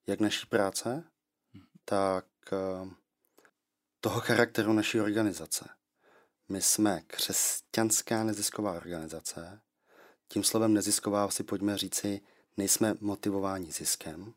jak 0.07 0.19
naší 0.19 0.45
práce, 0.45 1.03
tak 1.85 2.25
eh, 2.53 2.89
toho 3.99 4.19
charakteru 4.19 4.73
naší 4.73 5.01
organizace. 5.01 5.69
My 6.49 6.61
jsme 6.61 7.01
křesťanská 7.07 8.23
nezisková 8.23 8.73
organizace. 8.73 9.61
Tím 10.27 10.43
slovem 10.43 10.73
nezisková 10.73 11.29
si 11.29 11.43
pojďme 11.43 11.77
říci, 11.77 12.21
nejsme 12.57 12.95
motivováni 12.99 13.71
ziskem, 13.71 14.33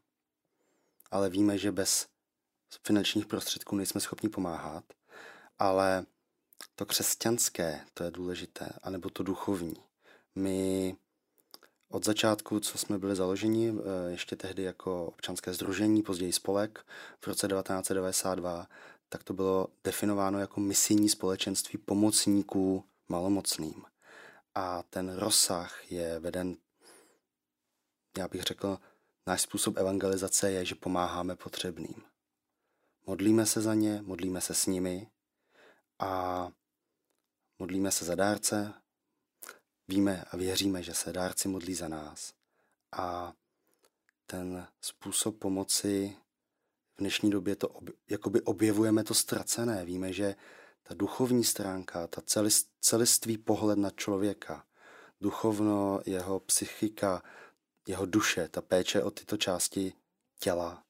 ale 1.11 1.31
víme, 1.31 1.59
že 1.59 1.73
bez 1.73 2.07
finančních 2.87 3.27
prostředků 3.27 3.77
nejsme 3.77 4.01
schopni 4.01 4.29
pomáhat, 4.29 4.85
ale 5.59 6.07
to 6.75 6.87
křesťanské, 6.87 7.87
to 7.95 8.05
je 8.05 8.11
důležité, 8.11 8.69
anebo 8.83 9.11
to 9.11 9.23
duchovní. 9.23 9.77
My 10.35 10.97
od 11.89 12.05
začátku, 12.05 12.61
co 12.61 12.79
jsme 12.79 12.99
byli 12.99 13.17
založeni, 13.17 13.69
eh, 13.71 14.11
ještě 14.11 14.37
tehdy 14.37 14.63
jako 14.63 15.07
občanské 15.07 15.53
združení, 15.53 16.03
později 16.03 16.33
spolek 16.33 16.87
v 17.21 17.27
roce 17.27 17.49
1992, 17.49 18.67
tak 19.09 19.25
to 19.25 19.35
bylo 19.35 19.67
definováno 19.85 20.39
jako 20.39 20.61
misijní 20.61 21.09
společenství 21.09 21.79
pomocníků 21.79 22.85
malomocným. 23.09 23.85
A 24.55 24.83
ten 24.83 25.17
rozsah 25.17 25.93
je 25.93 26.19
veden, 26.19 26.57
já 28.19 28.29
bych 28.29 28.43
řekl, 28.43 28.79
náš 29.27 29.43
způsob 29.43 29.77
evangelizace 29.77 30.51
je, 30.51 30.65
že 30.65 30.75
pomáháme 30.75 31.37
potřebným. 31.37 32.03
Modlíme 33.07 33.47
se 33.47 33.61
za 33.61 33.75
ně, 33.75 34.03
modlíme 34.03 34.41
se 34.41 34.55
s 34.55 34.67
nimi 34.67 35.11
a 35.99 36.53
modlíme 37.59 37.91
se 37.91 38.05
za 38.05 38.15
dárce, 38.15 38.75
Víme 39.89 40.25
a 40.31 40.37
věříme, 40.37 40.83
že 40.83 40.95
se 40.95 41.13
dárci 41.13 41.49
modlí 41.49 41.75
za 41.75 41.89
nás 41.89 42.33
a 42.93 43.33
ten 44.27 44.67
způsob 44.81 45.39
pomoci 45.39 46.17
v 46.95 46.99
dnešní 46.99 47.31
době 47.31 47.57
to 47.57 47.69
ob, 47.69 47.85
jakoby 48.09 48.41
objevujeme 48.41 49.05
to 49.05 49.15
ztracené. 49.15 49.85
Víme, 49.85 50.13
že 50.13 50.37
ta 50.83 50.95
duchovní 50.95 51.45
stránka, 51.45 52.07
ta 52.07 52.21
celist, 52.21 52.69
celistvý 52.81 53.39
pohled 53.39 53.79
na 53.79 53.91
člověka, 53.91 54.67
duchovno, 55.21 56.01
jeho 56.07 56.41
psychika, 56.41 57.23
jeho 57.87 58.07
duše, 58.07 58.49
ta 58.49 58.61
péče 58.61 59.03
o 59.03 59.11
tyto 59.11 59.37
části 59.37 59.93
těla, 60.39 60.83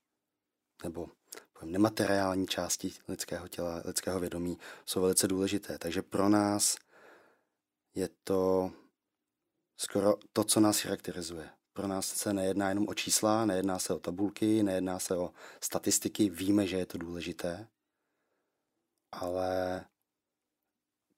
nebo 0.84 1.08
povím, 1.52 1.72
nemateriální 1.72 2.46
části 2.46 2.92
lidského 3.08 3.48
těla, 3.48 3.82
lidského 3.84 4.20
vědomí, 4.20 4.58
jsou 4.86 5.00
velice 5.00 5.28
důležité. 5.28 5.78
Takže 5.78 6.02
pro 6.02 6.28
nás 6.28 6.76
je 7.94 8.08
to 8.24 8.72
skoro 9.76 10.16
to, 10.32 10.44
co 10.44 10.60
nás 10.60 10.80
charakterizuje. 10.80 11.48
Pro 11.72 11.88
nás 11.88 12.06
se 12.06 12.32
nejedná 12.32 12.68
jenom 12.68 12.88
o 12.88 12.94
čísla, 12.94 13.44
nejedná 13.44 13.78
se 13.78 13.94
o 13.94 13.98
tabulky, 13.98 14.62
nejedná 14.62 14.98
se 14.98 15.16
o 15.16 15.32
statistiky, 15.60 16.30
víme, 16.30 16.66
že 16.66 16.76
je 16.76 16.86
to 16.86 16.98
důležité, 16.98 17.68
ale 19.12 19.84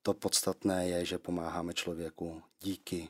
to 0.03 0.15
podstatné 0.15 0.89
je, 0.89 1.05
že 1.05 1.19
pomáháme 1.19 1.75
člověku 1.75 2.43
díky 2.61 3.09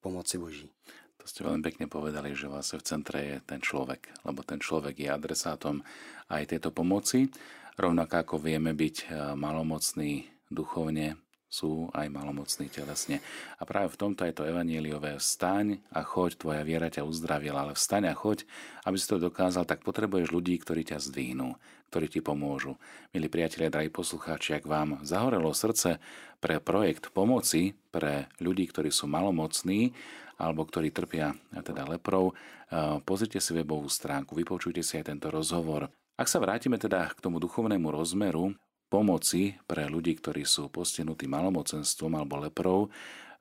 pomoci 0.00 0.38
Boží. 0.38 0.70
To 1.18 1.26
ste 1.26 1.44
veľmi 1.44 1.60
pekne 1.66 1.86
povedali, 1.90 2.32
že 2.32 2.48
vlastne 2.48 2.78
v 2.78 2.86
centre 2.88 3.18
je 3.20 3.36
ten 3.42 3.60
človek, 3.60 4.08
lebo 4.24 4.46
ten 4.46 4.62
človek 4.62 5.02
je 5.02 5.10
adresátom 5.10 5.82
aj 6.30 6.46
tejto 6.46 6.70
pomoci. 6.70 7.28
Rovnako 7.74 8.14
ako 8.16 8.36
vieme 8.38 8.72
byť 8.72 8.96
eh, 9.02 9.08
malomocný 9.34 10.30
duchovne, 10.48 11.18
sú 11.48 11.88
aj 11.96 12.12
malomocní 12.12 12.68
telesne. 12.68 13.24
A 13.56 13.64
práve 13.64 13.88
v 13.96 14.00
tomto 14.00 14.28
je 14.28 14.36
to 14.36 14.44
evanieliové 14.44 15.16
vstaň 15.16 15.80
a 15.88 16.04
choď, 16.04 16.36
tvoja 16.36 16.62
viera 16.62 16.92
ťa 16.92 17.08
uzdravila, 17.08 17.64
ale 17.64 17.72
vstaň 17.72 18.12
a 18.12 18.14
choď, 18.14 18.44
aby 18.84 18.96
si 19.00 19.08
to 19.08 19.16
dokázal, 19.16 19.64
tak 19.64 19.80
potrebuješ 19.80 20.28
ľudí, 20.28 20.60
ktorí 20.60 20.84
ťa 20.84 21.00
zdvihnú, 21.00 21.56
ktorí 21.88 22.06
ti 22.12 22.20
pomôžu. 22.20 22.76
Milí 23.16 23.32
priatelia, 23.32 23.72
drahí 23.72 23.88
poslucháči, 23.88 24.60
ak 24.60 24.68
vám 24.68 25.00
zahorelo 25.08 25.56
srdce 25.56 25.96
pre 26.38 26.60
projekt 26.60 27.10
pomoci 27.16 27.72
pre 27.88 28.28
ľudí, 28.44 28.68
ktorí 28.68 28.92
sú 28.92 29.08
malomocní, 29.08 29.96
alebo 30.38 30.62
ktorí 30.68 30.94
trpia 30.94 31.34
teda 31.50 31.88
leprou, 31.88 32.30
eh, 32.36 33.00
pozrite 33.02 33.40
si 33.40 33.56
webovú 33.56 33.88
stránku, 33.88 34.36
vypočujte 34.36 34.84
si 34.84 35.00
aj 35.00 35.10
tento 35.10 35.32
rozhovor. 35.32 35.88
Ak 36.18 36.28
sa 36.28 36.42
vrátime 36.42 36.76
teda 36.76 37.10
k 37.14 37.22
tomu 37.22 37.38
duchovnému 37.38 37.94
rozmeru, 37.94 38.54
pomoci 38.88 39.54
pre 39.68 39.84
ľudí, 39.86 40.16
ktorí 40.16 40.48
sú 40.48 40.72
postihnutí 40.72 41.28
malomocenstvom 41.28 42.16
alebo 42.16 42.40
leprou. 42.40 42.80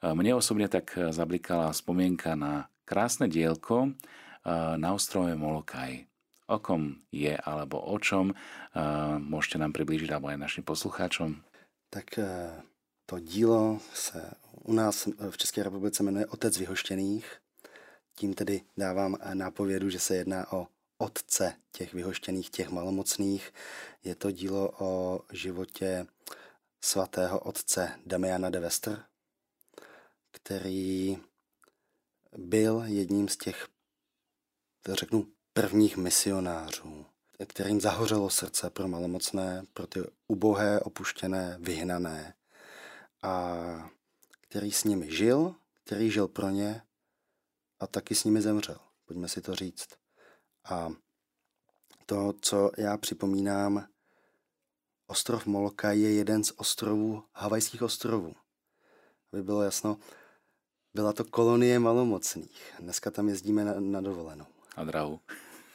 Mne 0.03 0.37
osobne 0.37 0.67
tak 0.67 0.93
zablikala 0.93 1.73
spomienka 1.73 2.35
na 2.35 2.69
krásne 2.85 3.25
dielko 3.31 3.95
na 4.77 4.89
ostrove 4.93 5.33
Molokaj. 5.35 6.05
O 6.47 6.59
kom 6.63 6.95
je 7.11 7.35
alebo 7.35 7.79
o 7.79 7.99
čom 7.99 8.31
môžete 9.19 9.59
nám 9.59 9.75
priblížiť 9.75 10.11
alebo 10.11 10.31
aj 10.31 10.39
našim 10.39 10.63
poslucháčom? 10.63 11.43
Tak 11.91 12.19
to 13.07 13.19
dílo 13.19 13.79
se 13.93 14.19
u 14.63 14.73
nás 14.73 15.07
v 15.07 15.37
České 15.37 15.63
republice 15.63 16.03
jmenuje 16.03 16.25
Otec 16.27 16.57
vyhoštěných. 16.57 17.37
Tím 18.15 18.33
tedy 18.33 18.61
dávám 18.77 19.15
nápovědu, 19.33 19.89
že 19.89 19.99
se 19.99 20.15
jedná 20.15 20.51
o 20.53 20.67
otce 20.97 21.55
těch 21.71 21.93
vyhoštěných, 21.93 22.49
těch 22.49 22.69
malomocných. 22.69 23.53
Je 24.03 24.15
to 24.15 24.31
dílo 24.31 24.71
o 24.79 25.21
životě 25.31 26.07
svatého 26.81 27.39
otce 27.39 27.99
Damiana 28.05 28.49
de 28.49 28.59
Vester, 28.59 29.05
který 30.31 31.17
byl 32.37 32.83
jedním 32.85 33.29
z 33.29 33.37
těch, 33.37 33.67
řeknu, 34.89 35.27
prvních 35.53 35.97
misionářů, 35.97 37.05
kterým 37.47 37.81
zahořelo 37.81 38.29
srdce 38.29 38.69
pro 38.69 38.87
malomocné, 38.87 39.65
pro 39.73 39.87
ty 39.87 39.99
ubohé, 40.27 40.79
opuštěné, 40.79 41.57
vyhnané 41.59 42.33
a 43.21 43.55
který 44.41 44.71
s 44.71 44.83
nimi 44.83 45.15
žil, 45.15 45.55
který 45.83 46.11
žil 46.11 46.27
pro 46.27 46.49
ně 46.49 46.81
a 47.79 47.87
taky 47.87 48.15
s 48.15 48.23
nimi 48.23 48.41
zemřel. 48.41 48.79
Pojďme 49.05 49.29
si 49.29 49.41
to 49.41 49.55
říct. 49.55 50.06
A 50.69 50.89
to, 52.05 52.33
co 52.41 52.71
já 52.77 52.97
připomínám, 52.97 53.87
ostrov 55.07 55.45
Moloka 55.45 55.91
je 55.91 56.13
jeden 56.13 56.43
z 56.43 56.51
ostrovů, 56.57 57.23
havajských 57.33 57.81
ostrovů. 57.81 58.35
Aby 59.33 59.43
bylo 59.43 59.63
jasno, 59.63 59.97
byla 60.93 61.13
to 61.13 61.23
kolonie 61.23 61.79
malomocných. 61.79 62.73
Dneska 62.79 63.11
tam 63.11 63.29
jezdíme 63.29 63.65
na, 63.65 63.79
na 63.79 64.01
dovolenou. 64.01 64.45
a 64.75 64.83
drahu. 64.83 65.19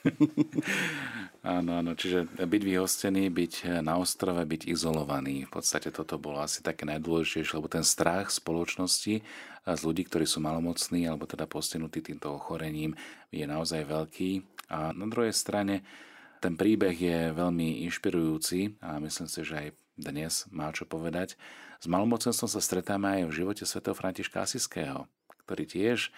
áno, 1.46 1.78
áno, 1.78 1.94
čiže 1.94 2.26
byť 2.26 2.62
vyhostený, 2.62 3.30
byť 3.30 3.82
na 3.86 4.02
ostrove, 4.02 4.42
byť 4.42 4.66
izolovaný. 4.66 5.46
V 5.46 5.62
podstate 5.62 5.94
toto 5.94 6.18
bolo 6.18 6.42
asi 6.42 6.58
také 6.58 6.82
najdôležitejšie, 6.90 7.54
lebo 7.54 7.70
ten 7.70 7.86
strach 7.86 8.34
spoločnosti 8.34 9.22
z 9.62 9.80
ľudí, 9.86 10.02
ktorí 10.02 10.26
sú 10.26 10.42
malomocní 10.42 11.06
alebo 11.06 11.26
teda 11.30 11.46
postihnutí 11.46 12.02
týmto 12.02 12.34
ochorením 12.34 12.98
je 13.30 13.46
naozaj 13.46 13.86
veľký. 13.86 14.30
A 14.72 14.96
na 14.96 15.04
druhej 15.04 15.36
strane 15.36 15.84
ten 16.40 16.56
príbeh 16.56 16.96
je 16.96 17.30
veľmi 17.30 17.84
inšpirujúci 17.86 18.80
a 18.82 18.98
myslím 18.98 19.28
si, 19.28 19.44
že 19.44 19.54
aj 19.54 19.68
dnes 19.94 20.48
má 20.50 20.72
čo 20.72 20.88
povedať. 20.88 21.36
S 21.78 21.86
malomocenstvom 21.86 22.50
sa 22.50 22.58
stretáme 22.58 23.20
aj 23.20 23.22
v 23.30 23.36
živote 23.44 23.64
svätého 23.68 23.92
Františka 23.92 24.42
Asiského, 24.42 25.06
ktorý 25.44 25.68
tiež 25.68 26.08
eh, 26.08 26.12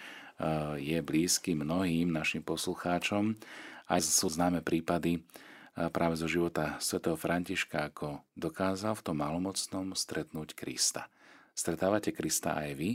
je 0.79 0.97
blízky 1.03 1.53
mnohým 1.53 2.09
našim 2.09 2.41
poslucháčom. 2.41 3.37
Aj 3.85 4.01
sú 4.01 4.31
známe 4.31 4.63
prípady 4.63 5.21
eh, 5.21 5.91
práve 5.91 6.15
zo 6.15 6.25
života 6.25 6.79
svätého 6.79 7.19
Františka, 7.19 7.93
ako 7.93 8.23
dokázal 8.33 8.97
v 8.97 9.05
tom 9.05 9.19
malomocnom 9.19 9.93
stretnúť 9.93 10.57
Krista. 10.57 11.11
Stretávate 11.53 12.15
Krista 12.15 12.57
aj 12.57 12.71
vy? 12.73 12.89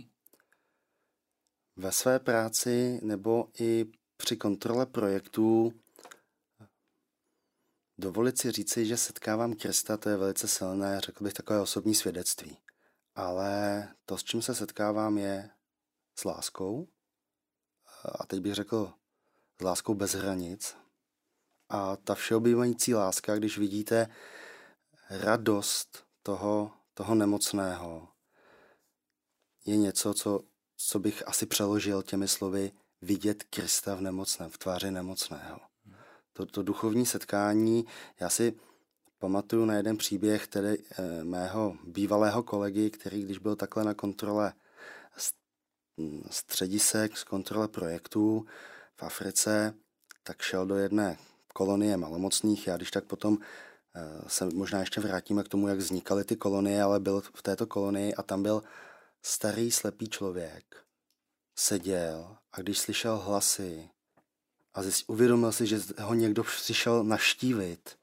Ve 1.80 1.92
své 1.94 2.18
práci 2.18 2.98
nebo 3.06 3.54
i 3.56 3.86
při 4.20 4.36
kontrole 4.36 4.86
projektů 4.86 5.72
Dovolit 8.00 8.38
si 8.38 8.50
říci, 8.50 8.86
že 8.86 8.96
setkávám 8.96 9.54
Krista, 9.54 9.96
to 9.96 10.08
je 10.08 10.16
velice 10.16 10.48
silné, 10.48 11.00
řekl 11.00 11.24
bych 11.24 11.32
takové 11.32 11.60
osobní 11.60 11.94
svědectví. 11.94 12.58
Ale 13.14 13.88
to, 14.04 14.18
s 14.18 14.24
čím 14.24 14.42
se 14.42 14.54
setkávám, 14.54 15.18
je 15.18 15.50
s 16.18 16.24
láskou. 16.24 16.88
A 18.04 18.26
teď 18.26 18.40
bych 18.40 18.54
řekl 18.54 18.92
s 19.60 19.64
láskou 19.64 19.94
bez 19.94 20.14
hranic. 20.14 20.76
A 21.68 21.96
ta 21.96 22.14
všeobjímající 22.14 22.94
láska, 22.94 23.36
když 23.36 23.58
vidíte 23.58 24.08
radost 25.10 26.04
toho, 26.22 26.72
toho 26.94 27.14
nemocného, 27.14 28.08
je 29.66 29.76
něco, 29.76 30.14
co, 30.14 30.40
co 30.76 30.98
bych 30.98 31.28
asi 31.28 31.46
přeložil 31.46 32.02
těmi 32.02 32.28
slovy 32.28 32.72
vidět 33.02 33.42
Krista 33.42 33.94
v 33.94 34.00
nemocném, 34.00 34.50
v 34.50 34.58
tváři 34.58 34.90
nemocného 34.90 35.70
to, 36.32 36.46
to 36.46 36.62
duchovní 36.62 37.06
setkání, 37.06 37.84
já 38.20 38.30
si 38.30 38.54
pamatuju 39.18 39.64
na 39.64 39.74
jeden 39.74 39.96
příběh 39.96 40.46
tedy 40.46 40.78
e, 40.78 41.24
mého 41.24 41.76
bývalého 41.84 42.42
kolegy, 42.42 42.90
který 42.90 43.22
když 43.22 43.38
byl 43.38 43.56
takhle 43.56 43.84
na 43.84 43.94
kontrole 43.94 44.52
středisek, 46.30 47.16
z 47.16 47.24
kontrole 47.24 47.68
projektů 47.68 48.46
v 48.96 49.02
Africe, 49.02 49.74
tak 50.22 50.42
šel 50.42 50.66
do 50.66 50.76
jedné 50.76 51.18
kolonie 51.54 51.96
malomocných. 51.96 52.66
Já 52.66 52.76
když 52.76 52.90
tak 52.90 53.04
potom 53.04 53.38
e, 53.94 54.28
se 54.28 54.44
možná 54.54 54.80
ještě 54.80 55.00
vrátíme 55.00 55.42
k 55.42 55.48
tomu, 55.48 55.68
jak 55.68 55.78
vznikaly 55.78 56.24
ty 56.24 56.36
kolonie, 56.36 56.82
ale 56.82 57.00
byl 57.00 57.20
v 57.20 57.42
této 57.42 57.66
kolonii 57.66 58.14
a 58.14 58.22
tam 58.22 58.42
byl 58.42 58.62
starý 59.22 59.70
slepý 59.70 60.08
člověk. 60.08 60.76
Seděl 61.56 62.36
a 62.52 62.60
když 62.60 62.78
slyšel 62.78 63.18
hlasy, 63.18 63.90
a 64.74 64.82
zjist, 64.82 65.04
uvědomil 65.06 65.52
si, 65.52 65.66
že 65.66 65.80
ho 66.00 66.14
někdo 66.14 66.42
přišel 66.42 67.04
naštívit, 67.04 67.98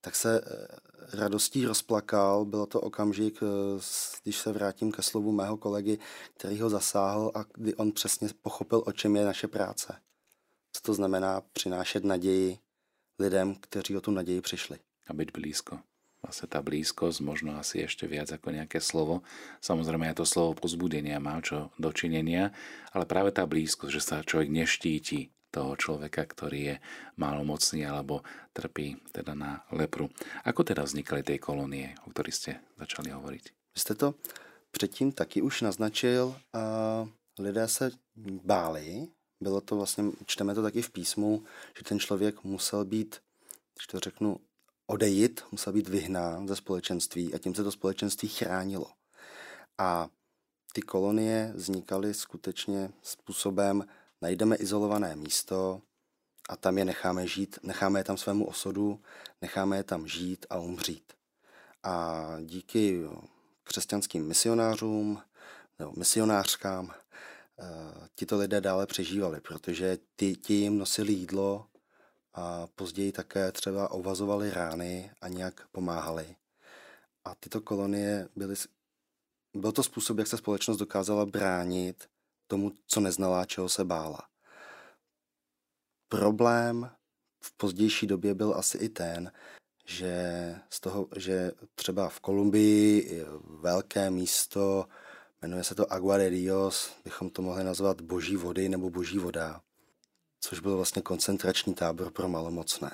tak 0.00 0.16
se 0.16 0.40
eh, 0.40 0.66
radostí 1.12 1.66
rozplakal. 1.66 2.44
Bylo 2.44 2.66
to 2.66 2.80
okamžik, 2.80 3.42
eh, 3.42 3.80
když 4.22 4.38
se 4.38 4.52
vrátím 4.52 4.92
ke 4.92 5.02
slovu 5.02 5.32
mého 5.32 5.56
kolegy, 5.56 5.98
který 6.34 6.60
ho 6.60 6.70
zasáhl 6.70 7.32
a 7.34 7.44
kdy 7.54 7.74
on 7.74 7.92
přesně 7.92 8.28
pochopil, 8.42 8.82
o 8.86 8.92
čem 8.92 9.16
je 9.16 9.24
naše 9.24 9.48
práce. 9.48 10.00
Co 10.72 10.82
to 10.82 10.94
znamená 10.94 11.40
přinášet 11.52 12.04
naději 12.04 12.58
lidem, 13.18 13.54
kteří 13.54 13.96
o 13.96 14.00
tu 14.00 14.10
naději 14.10 14.40
přišli. 14.40 14.78
A 15.06 15.12
být 15.12 15.32
blízko. 15.32 15.78
Vlastne 16.20 16.46
tá 16.52 16.60
blízkosť, 16.60 17.24
možno 17.24 17.56
asi 17.56 17.80
ešte 17.80 18.04
viac 18.04 18.28
ako 18.28 18.52
nejaké 18.52 18.76
slovo. 18.76 19.24
Samozrejme 19.64 20.12
aj 20.12 20.20
to 20.20 20.26
slovo 20.28 20.52
pozbudenia 20.52 21.16
má 21.16 21.40
čo 21.40 21.72
dočinenia, 21.80 22.52
ale 22.92 23.08
práve 23.08 23.32
tá 23.32 23.48
blízkosť, 23.48 23.92
že 23.92 24.02
sa 24.04 24.16
človek 24.20 24.52
neštíti 24.52 25.32
toho 25.50 25.74
človeka, 25.74 26.22
ktorý 26.22 26.60
je 26.60 26.76
malomocný 27.18 27.82
alebo 27.82 28.22
trpí 28.54 29.00
teda 29.10 29.34
na 29.34 29.66
lepru. 29.74 30.12
Ako 30.46 30.62
teda 30.62 30.86
vznikly 30.86 31.26
tej 31.26 31.42
kolónie, 31.42 31.98
o 32.06 32.14
ktorých 32.14 32.36
ste 32.36 32.52
začali 32.78 33.10
hovoriť? 33.10 33.44
Vy 33.74 33.78
jste 33.80 33.94
to 33.94 34.14
předtím 34.70 35.12
taky 35.12 35.42
už 35.42 35.60
naznačil. 35.60 36.36
A 36.54 36.62
lidé 37.38 37.68
se 37.68 37.90
báli, 38.44 39.08
bylo 39.40 39.60
to 39.60 39.76
vlastně, 39.76 40.04
čteme 40.26 40.54
to 40.54 40.62
taky 40.62 40.82
v 40.82 40.90
písmu, 40.90 41.44
že 41.78 41.84
ten 41.84 41.98
člověk 41.98 42.44
musel 42.44 42.84
být, 42.84 43.18
když 43.74 43.86
to 43.86 44.00
řeknu, 44.00 44.36
odejít, 44.90 45.40
musel 45.50 45.72
být 45.72 45.88
vyhnán 45.88 46.48
ze 46.48 46.56
společenství 46.56 47.34
a 47.34 47.38
tím 47.38 47.54
se 47.54 47.64
to 47.64 47.72
společenství 47.72 48.28
chránilo. 48.28 48.86
A 49.78 50.08
ty 50.72 50.82
kolonie 50.82 51.52
vznikaly 51.54 52.14
skutečně 52.14 52.90
způsobem, 53.02 53.86
najdeme 54.22 54.56
izolované 54.56 55.16
místo 55.16 55.82
a 56.48 56.56
tam 56.56 56.78
je 56.78 56.84
necháme 56.84 57.26
žít, 57.26 57.58
necháme 57.62 58.00
je 58.00 58.04
tam 58.04 58.16
svému 58.16 58.46
osudu, 58.46 59.00
necháme 59.42 59.76
je 59.76 59.84
tam 59.84 60.06
žít 60.06 60.46
a 60.50 60.58
umřít. 60.58 61.12
A 61.82 62.26
díky 62.40 63.02
křesťanským 63.64 64.26
misionářům 64.26 65.22
nebo 65.78 65.92
misionářkám 65.96 66.90
eh, 66.90 67.64
tito 68.14 68.36
lidé 68.36 68.60
dále 68.60 68.86
přežívali, 68.86 69.40
protože 69.40 69.98
ty, 70.16 70.36
ti 70.36 70.54
jim 70.54 70.78
nosili 70.78 71.12
jídlo 71.12 71.66
a 72.34 72.66
později 72.66 73.12
také 73.12 73.52
třeba 73.52 73.90
ovazovali 73.90 74.50
rány 74.50 75.10
a 75.20 75.28
nějak 75.28 75.68
pomáhali. 75.72 76.36
A 77.24 77.34
tyto 77.34 77.60
kolonie 77.60 78.28
byly, 78.36 78.54
byl 79.56 79.72
to 79.72 79.82
způsob, 79.82 80.18
jak 80.18 80.26
se 80.26 80.36
společnost 80.36 80.76
dokázala 80.76 81.26
bránit 81.26 82.08
tomu, 82.46 82.72
co 82.86 83.00
neznala, 83.00 83.44
čeho 83.44 83.68
se 83.68 83.84
bála. 83.84 84.28
Problém 86.08 86.90
v 87.42 87.52
pozdější 87.56 88.06
době 88.06 88.34
byl 88.34 88.54
asi 88.54 88.78
i 88.78 88.88
ten, 88.88 89.32
že, 89.86 90.56
z 90.70 90.80
toho, 90.80 91.08
že 91.16 91.52
třeba 91.74 92.08
v 92.08 92.20
Kolumbii 92.20 93.24
velké 93.60 94.10
místo, 94.10 94.88
jmenuje 95.42 95.64
se 95.64 95.74
to 95.74 95.92
Agua 95.92 96.18
de 96.18 96.30
Dios, 96.30 96.92
bychom 97.04 97.30
to 97.30 97.42
mohli 97.42 97.64
nazvat 97.64 98.00
boží 98.00 98.36
vody 98.36 98.68
nebo 98.68 98.90
boží 98.90 99.18
voda, 99.18 99.62
což 100.40 100.60
byl 100.60 100.76
vlastně 100.76 101.02
koncentrační 101.02 101.74
tábor 101.74 102.10
pro 102.10 102.28
malomocné. 102.28 102.90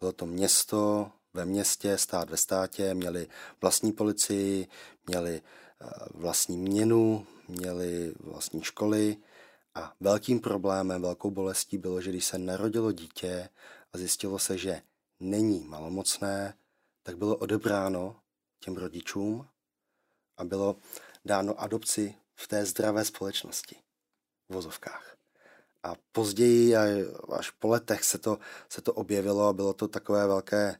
Bylo 0.00 0.12
to 0.12 0.26
město 0.26 1.10
ve 1.34 1.44
městě, 1.44 1.98
stát 1.98 2.30
ve 2.30 2.36
státě, 2.36 2.94
měli 2.94 3.28
vlastní 3.60 3.92
policii, 3.92 4.68
měli 5.06 5.42
eh, 5.80 5.86
vlastní 6.14 6.58
měnu, 6.58 7.26
měli 7.48 8.14
vlastní 8.20 8.62
školy 8.62 9.16
a 9.74 9.94
velkým 10.00 10.40
problémem, 10.40 11.02
velkou 11.02 11.30
bolestí 11.30 11.78
bylo, 11.78 12.00
že 12.00 12.10
když 12.10 12.24
se 12.24 12.38
narodilo 12.38 12.92
dítě 12.92 13.48
a 13.92 13.98
zjistilo 13.98 14.38
se, 14.38 14.58
že 14.58 14.82
není 15.20 15.60
malomocné, 15.60 16.54
tak 17.02 17.16
bylo 17.16 17.36
odebráno 17.36 18.16
těm 18.60 18.76
rodičům 18.76 19.48
a 20.36 20.44
bylo 20.44 20.76
dáno 21.24 21.60
adopci 21.60 22.14
v 22.34 22.48
té 22.48 22.66
zdravé 22.66 23.04
společnosti 23.04 23.76
v 24.48 24.54
vozovkách. 24.54 25.19
A 25.82 25.94
později, 26.12 26.76
až 27.32 27.50
po 27.50 27.68
letech, 27.68 28.04
se 28.04 28.18
to, 28.18 28.38
se 28.68 28.82
to 28.82 28.92
objevilo 28.92 29.48
a 29.48 29.52
bylo 29.52 29.72
to 29.72 29.88
takové 29.88 30.26
velké 30.26 30.76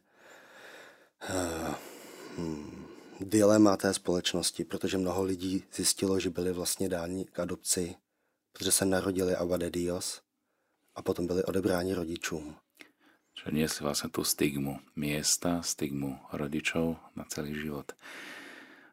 uh, 1.31 1.75
hmm, 2.37 2.87
dilema 3.21 3.77
té 3.77 3.95
společnosti, 3.95 4.65
protože 4.65 4.99
mnoho 4.99 5.23
lidí 5.25 5.65
zjistilo, 5.75 6.21
že 6.21 6.31
byli 6.31 6.53
vlastně 6.53 6.89
dáni 6.89 7.25
k 7.25 7.39
adopci, 7.39 7.95
protože 8.53 8.73
se 8.73 8.85
narodili 8.85 9.35
Ava 9.35 9.57
de 9.57 9.71
Dios 9.71 10.21
a 10.95 11.03
potom 11.03 11.27
byli 11.27 11.45
odebráni 11.45 11.95
rodičům. 11.95 12.57
Že 13.41 13.57
niesli 13.57 13.89
vlastne 13.89 14.13
tú 14.13 14.21
stigmu 14.21 14.85
miesta, 15.01 15.65
stigmu 15.65 16.21
rodičov 16.29 17.01
na 17.17 17.25
celý 17.25 17.57
život. 17.57 17.89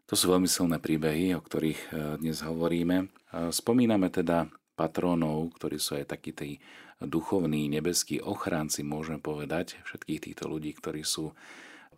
To 0.08 0.16
sú 0.16 0.32
veľmi 0.32 0.48
silné 0.48 0.80
príbehy, 0.80 1.36
o 1.36 1.44
ktorých 1.44 1.82
e, 1.84 1.88
dnes 2.16 2.40
hovoríme. 2.40 3.12
Spomíname 3.52 4.08
teda 4.08 4.48
patrónov, 4.78 5.58
ktorí 5.58 5.82
sú 5.82 5.98
aj 5.98 6.14
takí 6.14 6.32
tí 6.38 6.62
duchovní, 7.02 7.66
nebeskí 7.68 8.22
ochránci, 8.22 8.86
môžeme 8.86 9.18
povedať, 9.18 9.82
všetkých 9.90 10.24
týchto 10.30 10.46
ľudí, 10.46 10.78
ktorí 10.78 11.02
sú 11.02 11.34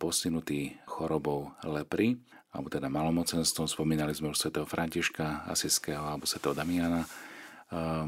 postihnutí 0.00 0.80
chorobou 0.88 1.52
lepry, 1.60 2.16
alebo 2.50 2.72
teda 2.72 2.88
malomocenstvom. 2.88 3.68
Spomínali 3.68 4.16
sme 4.16 4.32
už 4.32 4.40
svätého 4.40 4.64
Františka 4.64 5.44
Asiského 5.44 6.02
alebo 6.02 6.24
svätého 6.24 6.56
Damiana. 6.56 7.04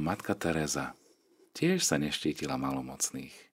Matka 0.01 0.35
Teresa 0.35 0.97
tiež 1.53 1.85
sa 1.85 2.01
neštítila 2.01 2.57
malomocných. 2.57 3.53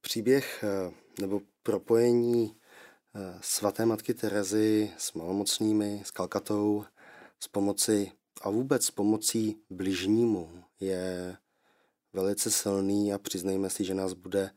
Příběh 0.00 0.64
eh, 0.64 0.90
nebo 1.20 1.40
propojení 1.62 2.54
eh, 2.54 3.38
svaté 3.40 3.86
matky 3.86 4.14
Terezy 4.14 4.92
s 4.98 5.14
malomocnými, 5.14 6.02
s 6.04 6.10
Kalkatou, 6.10 6.84
s 7.40 7.48
pomoci 7.48 8.12
a 8.40 8.50
vůbec 8.50 8.84
s 8.84 8.90
pomocí 8.90 9.56
bližnímu 9.70 10.64
je 10.80 11.36
velice 12.12 12.50
silný 12.50 13.12
a 13.12 13.18
přiznejme 13.18 13.70
si, 13.70 13.84
že 13.84 13.94
nás 13.94 14.12
bude 14.12 14.50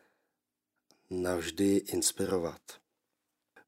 navždy 1.09 1.75
inspirovat. 1.75 2.61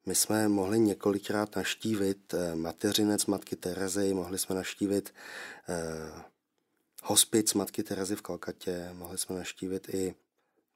My 0.06 0.14
jsme 0.14 0.48
mohli 0.48 0.80
několikrát 0.80 1.56
naštívit 1.56 2.34
eh, 2.34 2.54
mateřinec 2.54 3.26
matky 3.26 3.56
Terezy, 3.56 4.14
mohli 4.14 4.38
jsme 4.38 4.54
naštívit 4.54 5.14
eh, 5.68 6.22
hospic 7.02 7.54
matky 7.54 7.82
Terezy 7.82 8.16
v 8.16 8.22
Kalkatě, 8.22 8.90
mohli 8.92 9.18
jsme 9.18 9.36
naštívit 9.36 9.94
i, 9.94 10.14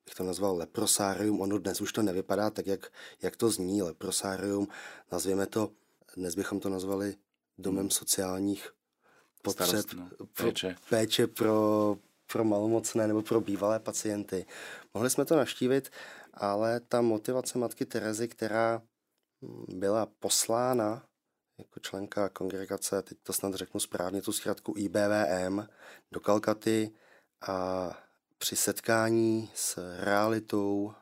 bych 0.04 0.14
to 0.14 0.24
nazval 0.24 0.56
leprosárium, 0.56 1.40
ono 1.40 1.58
dnes 1.58 1.80
už 1.80 1.92
to 1.92 2.02
nevypadá 2.02 2.50
tak, 2.50 2.66
jak, 2.66 2.92
jak 3.22 3.36
to 3.36 3.50
zní, 3.50 3.82
leprosárium, 3.82 4.68
nazvěme 5.12 5.46
to, 5.46 5.70
dnes 6.16 6.34
bychom 6.34 6.60
to 6.60 6.68
nazvali 6.68 7.16
domem 7.58 7.80
hmm. 7.80 7.90
sociálních 7.90 8.72
potřeb, 9.54 9.66
Starost, 9.68 9.94
no. 9.94 10.26
péče. 10.26 10.68
Pro, 10.68 10.88
péče 10.88 11.26
pro, 11.26 11.96
pro 12.32 12.44
malomocné 12.44 13.08
nebo 13.08 13.22
pro 13.22 13.40
bývalé 13.40 13.78
pacienty. 13.78 14.46
Mohli 14.94 15.10
jsme 15.10 15.24
to 15.24 15.36
naštívit, 15.36 15.90
ale 16.34 16.80
ta 16.80 17.00
motivace 17.00 17.58
matky 17.58 17.86
Terezy, 17.86 18.28
která 18.28 18.82
byla 19.68 20.06
poslána 20.06 21.02
jako 21.58 21.80
členka 21.80 22.28
kongregace, 22.28 23.02
teď 23.02 23.18
to 23.22 23.32
snad 23.32 23.54
řeknu 23.54 23.80
správně, 23.80 24.22
tu 24.22 24.32
zkrátku 24.32 24.74
IBVM, 24.76 25.62
do 26.12 26.20
Kalkaty 26.20 26.90
a 27.48 27.90
při 28.38 28.56
setkání 28.56 29.50
s 29.54 29.96
realitou, 30.04 30.92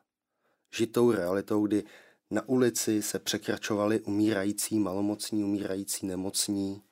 žitou 0.74 1.12
realitou, 1.12 1.66
kdy 1.66 1.84
na 2.30 2.48
ulici 2.48 3.02
se 3.02 3.18
překračovali 3.18 4.00
umírající 4.00 4.78
malomocní, 4.78 5.44
umírající 5.44 6.06
nemocní 6.06 6.82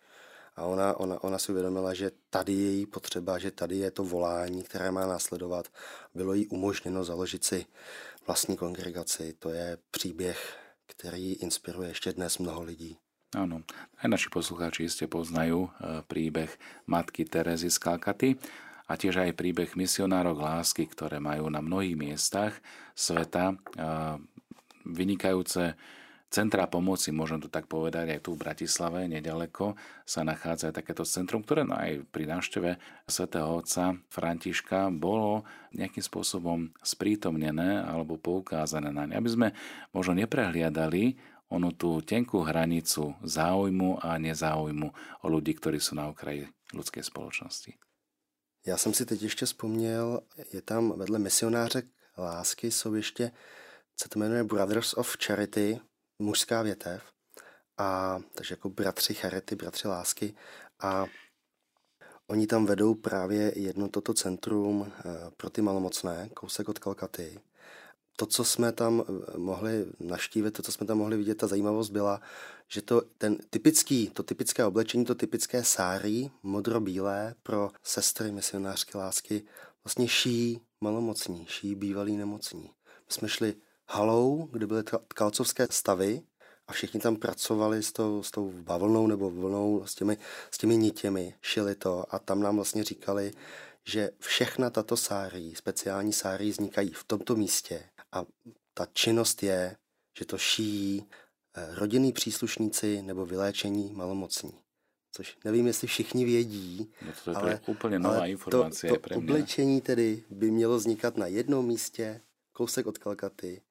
a 0.57 0.64
ona, 0.64 0.97
ona, 1.01 1.25
ona 1.25 1.38
si 1.38 1.53
uvědomila, 1.53 1.95
že 1.95 2.11
tady 2.31 2.53
je 2.53 2.71
její 2.73 2.87
potřeba, 2.87 3.38
že 3.38 3.51
tady 3.51 3.77
je 3.77 3.90
to 3.90 4.05
volání, 4.05 4.62
které 4.62 4.90
má 4.90 5.07
následovat. 5.07 5.67
Bylo 6.14 6.35
jí 6.35 6.47
umožněno 6.47 7.05
založit 7.05 7.45
si 7.45 7.67
vlastní 8.27 8.57
kongregaci. 8.57 9.35
To 9.38 9.51
je 9.51 9.79
příběh 9.90 10.64
který 10.87 11.33
inspiruje 11.33 11.88
ještě 11.88 12.12
dnes 12.12 12.38
mnoho 12.38 12.62
lidí. 12.62 12.97
Áno, 13.35 13.67
aj 13.99 14.09
naši 14.14 14.29
poslucháči 14.31 14.87
ste 14.87 15.11
poznajú 15.11 15.67
e, 15.67 15.71
príbeh 16.07 16.55
matky 16.87 17.27
Terezy 17.27 17.67
z 17.67 17.83
Kalkaty 17.83 18.38
a 18.87 18.95
tiež 18.95 19.27
aj 19.27 19.35
príbeh 19.35 19.75
misionárok 19.75 20.38
lásky, 20.38 20.87
ktoré 20.87 21.19
majú 21.19 21.51
na 21.51 21.59
mnohých 21.59 21.99
miestach 21.99 22.55
sveta 22.95 23.51
e, 23.51 23.55
vynikajúce 24.87 25.75
centra 26.35 26.66
pomoci, 26.66 27.14
môžem 27.14 27.38
to 27.38 27.47
tak 27.47 27.70
povedať, 27.70 28.11
aj 28.11 28.27
tu 28.27 28.35
v 28.35 28.42
Bratislave, 28.42 29.07
nedaleko, 29.07 29.79
sa 30.03 30.27
nachádza 30.27 30.75
takéto 30.75 31.07
centrum, 31.07 31.47
ktoré 31.47 31.62
no 31.62 31.79
aj 31.79 32.03
pri 32.11 32.27
návšteve 32.27 32.75
svätého 33.07 33.47
otca 33.55 33.94
Františka 34.11 34.90
bolo 34.90 35.47
nejakým 35.70 36.03
spôsobom 36.03 36.75
sprítomnené 36.83 37.87
alebo 37.87 38.18
poukázané 38.18 38.90
na 38.90 39.07
ne, 39.07 39.14
aby 39.14 39.31
sme 39.31 39.49
možno 39.94 40.18
neprehliadali 40.18 41.14
onu 41.55 41.70
tú 41.70 42.03
tenkú 42.03 42.42
hranicu 42.42 43.14
záujmu 43.23 44.03
a 44.03 44.18
nezáujmu 44.18 44.88
o 45.23 45.27
ľudí, 45.31 45.55
ktorí 45.55 45.79
sú 45.79 45.94
na 45.94 46.11
okraji 46.11 46.51
ľudskej 46.75 47.07
spoločnosti. 47.07 47.79
Já 48.66 48.77
jsem 48.77 48.94
si 48.94 49.07
teď 49.07 49.23
ještě 49.23 49.47
vzpomněl, 49.47 50.20
je 50.53 50.62
tam 50.62 50.99
vedle 50.99 51.18
misionářek 51.18 51.85
lásky 52.18 52.70
jsou 52.70 52.94
ještě, 52.94 53.31
co 53.97 54.09
to 54.09 54.18
jmenuje 54.18 54.44
Brothers 54.44 54.94
of 54.94 55.16
Charity, 55.27 55.81
mužská 56.18 56.62
větev, 56.62 57.03
a, 57.79 58.18
takže 58.35 58.53
jako 58.53 58.68
bratři 58.68 59.14
charity, 59.14 59.55
bratři 59.55 59.88
lásky 59.88 60.35
a 60.81 61.07
oni 62.27 62.46
tam 62.46 62.66
vedou 62.66 62.94
právě 62.94 63.53
jedno 63.59 63.88
toto 63.88 64.14
centrum 64.14 64.92
eh, 64.98 65.03
pro 65.37 65.50
ty 65.50 65.62
malomocné, 65.62 66.29
kousek 66.35 66.68
od 66.68 66.79
Kalkaty. 66.79 67.40
To, 68.16 68.27
co 68.27 68.44
jsme 68.44 68.72
tam 68.72 69.05
eh, 69.09 69.38
mohli 69.38 69.87
naštívit, 70.00 70.50
to, 70.50 70.62
co 70.62 70.72
jsme 70.72 70.87
tam 70.87 70.98
mohli 70.98 71.16
vidět, 71.16 71.35
ta 71.35 71.46
zajímavost 71.46 71.90
byla, 71.90 72.20
že 72.68 72.83
to, 72.83 73.03
ten 73.18 73.37
typický, 73.50 74.11
to 74.11 74.22
typické 74.22 74.64
oblečení, 74.64 75.05
to 75.05 75.14
typické 75.14 75.64
sárí, 75.64 76.31
modro-bílé 76.42 77.35
pro 77.42 77.70
sestry 77.83 78.33
misionářské 78.33 78.98
lásky, 78.98 79.42
vlastně 79.85 80.09
ší 80.09 80.61
malomocní, 80.81 81.46
ší 81.48 81.74
bývalí 81.74 82.16
nemocní. 82.16 82.62
My 82.85 83.12
jsme 83.12 83.29
šli 83.29 83.55
halou, 83.88 84.49
kde 84.53 84.66
byly 84.66 84.83
tkalcovské 85.09 85.66
stavy 85.70 86.23
a 86.66 86.73
všichni 86.73 87.01
tam 87.01 87.16
pracovali 87.16 87.83
s 87.83 87.92
tou, 87.92 88.23
s 88.23 88.31
tou 88.31 88.53
bavlnou 88.53 89.07
nebo 89.07 89.31
vlnou, 89.31 89.87
s 89.87 89.94
těmi, 89.94 90.16
s 90.51 90.59
těmi 90.59 90.77
nitěmi, 90.77 91.35
šili 91.42 91.75
to 91.75 92.14
a 92.14 92.18
tam 92.18 92.40
nám 92.40 92.57
vlastně 92.57 92.85
říkali, 92.85 93.33
že 93.87 94.11
všechna 94.18 94.70
tato 94.70 94.97
sáří, 94.97 95.55
speciální 95.55 96.12
sáří 96.12 96.51
vznikají 96.51 96.92
v 96.92 97.05
tomto 97.05 97.37
místě 97.37 97.85
a 98.12 98.25
ta 98.75 98.87
činnost 98.92 99.42
je, 99.42 99.77
že 100.18 100.25
to 100.25 100.38
šíjí 100.38 101.07
eh, 101.57 101.75
rodinní 101.75 102.12
příslušníci 102.12 103.03
nebo 103.03 103.27
vyléčení 103.27 103.92
malomocní. 103.92 104.53
Což 105.12 105.37
nevím, 105.44 105.66
jestli 105.66 105.88
všichni 105.88 106.25
vědí, 106.25 106.92
no 107.07 107.12
to 107.25 107.31
je 107.31 107.37
ale, 107.37 107.61
úplně 107.66 107.99
nová 107.99 108.16
ale 108.16 108.31
informace 108.31 108.88
to, 108.88 108.97
to 108.97 109.14
oblečení 109.14 109.81
tedy 109.81 110.25
by 110.31 110.51
mělo 110.51 110.77
vznikat 110.77 111.16
na 111.16 111.27
jednom 111.27 111.66
místě, 111.66 112.20
kousek 112.53 112.87
od 112.87 112.99
Kalkaty 112.99 113.62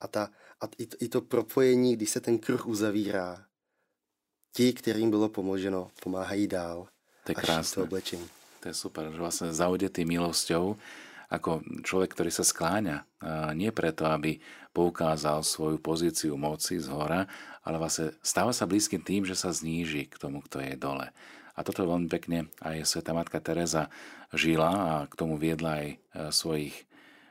a, 0.00 0.06
ta, 0.08 0.30
a 0.60 0.64
i, 0.78 0.86
to, 0.86 0.96
i 1.00 1.08
to 1.08 1.20
propojení, 1.20 1.96
když 1.96 2.10
se 2.10 2.20
ten 2.20 2.38
kruh 2.38 2.66
uzavírá, 2.66 3.44
ti, 4.52 4.72
kterým 4.72 5.10
bylo 5.10 5.28
pomoženo, 5.28 5.90
pomáhají 6.02 6.46
dál. 6.46 6.88
To 7.24 7.30
je 7.30 7.34
krásne. 7.34 7.74
To 7.74 7.82
oblečení. 7.84 8.26
To 8.60 8.68
je 8.68 8.74
super, 8.74 9.06
že 9.12 9.20
vlastne 9.20 9.54
zaudetý 9.54 10.02
milosťou, 10.02 10.74
ako 11.28 11.60
človek, 11.84 12.16
ktorý 12.16 12.30
sa 12.32 12.42
skláňa, 12.42 13.04
nie 13.52 13.68
preto, 13.68 14.08
aby 14.08 14.40
poukázal 14.72 15.44
svoju 15.44 15.76
pozíciu 15.78 16.40
moci 16.40 16.80
z 16.80 16.88
hora, 16.88 17.28
ale 17.62 17.76
vlastne 17.76 18.16
stáva 18.24 18.50
sa 18.56 18.64
blízkym 18.64 19.04
tým, 19.04 19.28
že 19.28 19.36
sa 19.36 19.52
zníži 19.52 20.08
k 20.08 20.16
tomu, 20.16 20.40
kto 20.40 20.64
je 20.64 20.74
dole. 20.74 21.12
A 21.52 21.60
toto 21.60 21.84
veľmi 21.84 22.08
pekne 22.08 22.48
aj 22.64 22.86
Sveta 22.86 23.12
Matka 23.12 23.44
Teresa 23.44 23.92
žila 24.32 24.70
a 24.70 24.92
k 25.10 25.14
tomu 25.18 25.36
viedla 25.36 25.84
aj 25.84 25.88
e, 25.90 25.96
svojich 26.30 26.87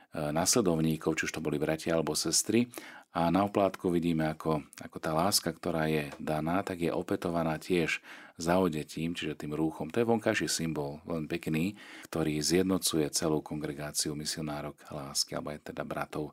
E, 0.08 0.32
nasledovníkov, 0.32 1.20
či 1.20 1.28
už 1.28 1.36
to 1.36 1.44
boli 1.44 1.60
bratia 1.60 1.92
alebo 1.92 2.16
sestry. 2.16 2.64
A 3.12 3.28
na 3.28 3.44
oplátku 3.44 3.92
vidíme, 3.92 4.28
ako, 4.28 4.64
ako 4.80 4.96
tá 5.00 5.12
láska, 5.12 5.52
ktorá 5.52 5.88
je 5.88 6.12
daná, 6.16 6.64
tak 6.64 6.80
je 6.80 6.92
opetovaná 6.92 7.60
tiež 7.60 8.00
zaodetím, 8.40 9.12
čiže 9.12 9.44
tým 9.44 9.52
rúchom. 9.52 9.92
To 9.92 10.00
je 10.00 10.08
vonkajší 10.08 10.48
symbol, 10.48 11.04
len 11.04 11.28
pekný, 11.28 11.76
ktorý 12.08 12.40
zjednocuje 12.40 13.08
celú 13.12 13.44
kongregáciu 13.44 14.16
misionárok 14.16 14.80
lásky, 14.88 15.36
alebo 15.36 15.52
aj 15.52 15.72
teda 15.72 15.84
bratov 15.84 16.32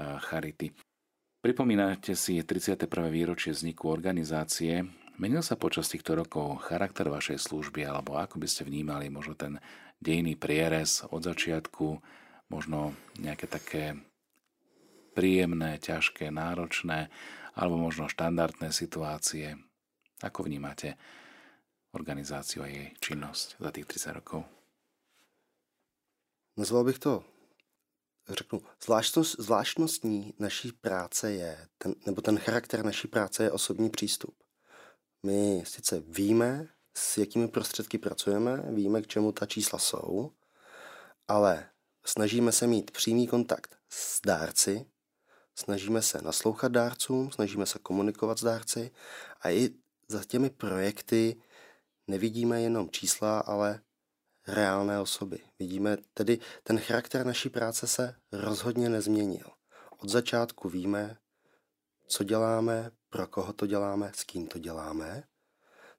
Charity. 0.00 0.72
Pripomínate 1.40 2.16
si 2.16 2.40
31. 2.40 2.88
výročie 3.08 3.52
vzniku 3.52 3.88
organizácie. 3.88 4.84
Menil 5.20 5.44
sa 5.44 5.60
počas 5.60 5.92
týchto 5.92 6.16
rokov 6.16 6.68
charakter 6.68 7.08
vašej 7.08 7.36
služby, 7.36 7.84
alebo 7.84 8.16
ako 8.16 8.40
by 8.40 8.48
ste 8.48 8.64
vnímali 8.64 9.12
možno 9.12 9.36
ten 9.36 9.60
dejný 10.00 10.36
prierez 10.36 11.04
od 11.12 11.20
začiatku 11.24 12.00
možno 12.50 12.92
nejaké 13.16 13.46
také 13.46 13.96
príjemné, 15.14 15.78
ťažké, 15.78 16.30
náročné 16.30 17.08
alebo 17.54 17.78
možno 17.78 18.10
štandardné 18.10 18.74
situácie. 18.74 19.58
Ako 20.20 20.44
vnímate 20.44 21.00
organizáciu 21.96 22.62
a 22.62 22.70
jej 22.70 22.92
činnosť 23.00 23.56
za 23.58 23.70
tých 23.72 23.86
30 23.86 24.18
rokov? 24.20 24.44
Nazval 26.56 26.84
bych 26.84 26.98
to, 26.98 27.24
řeknu, 28.28 28.62
zvláštnost, 28.84 29.40
zvláštnostní 29.40 30.34
naší 30.38 30.72
práce 30.72 31.32
je, 31.32 31.68
ten, 31.78 31.94
nebo 32.06 32.20
ten 32.22 32.38
charakter 32.38 32.84
naší 32.84 33.08
práce 33.08 33.42
je 33.42 33.52
osobní 33.52 33.90
přístup. 33.90 34.34
My 35.22 35.62
sice 35.66 36.02
víme, 36.06 36.68
s 36.94 37.18
jakými 37.18 37.48
prostředky 37.48 37.98
pracujeme, 37.98 38.56
víme, 38.56 39.02
k 39.02 39.06
čemu 39.06 39.32
ta 39.32 39.46
čísla 39.46 39.78
jsou, 39.78 40.32
ale 41.28 41.70
Snažíme 42.04 42.52
se 42.52 42.66
mít 42.66 42.90
přímý 42.90 43.26
kontakt 43.26 43.76
s 43.88 44.20
dárci, 44.26 44.86
snažíme 45.54 46.02
se 46.02 46.22
naslouchat 46.22 46.72
dárcům, 46.72 47.30
snažíme 47.32 47.66
se 47.66 47.78
komunikovat 47.78 48.38
s 48.38 48.44
dárci 48.44 48.90
a 49.40 49.50
i 49.50 49.70
za 50.08 50.24
těmi 50.24 50.50
projekty 50.50 51.42
nevidíme 52.06 52.62
jenom 52.62 52.90
čísla, 52.90 53.38
ale 53.40 53.80
reálné 54.46 55.00
osoby. 55.00 55.38
Vidíme 55.58 55.96
tedy, 56.14 56.38
ten 56.62 56.78
charakter 56.78 57.26
naší 57.26 57.48
práce 57.48 57.86
se 57.86 58.14
rozhodně 58.32 58.88
nezměnil. 58.88 59.46
Od 59.98 60.08
začátku 60.08 60.68
víme, 60.68 61.16
co 62.06 62.24
děláme, 62.24 62.90
pro 63.10 63.26
koho 63.26 63.52
to 63.52 63.66
děláme, 63.66 64.12
s 64.14 64.24
kým 64.24 64.46
to 64.46 64.58
děláme. 64.58 65.22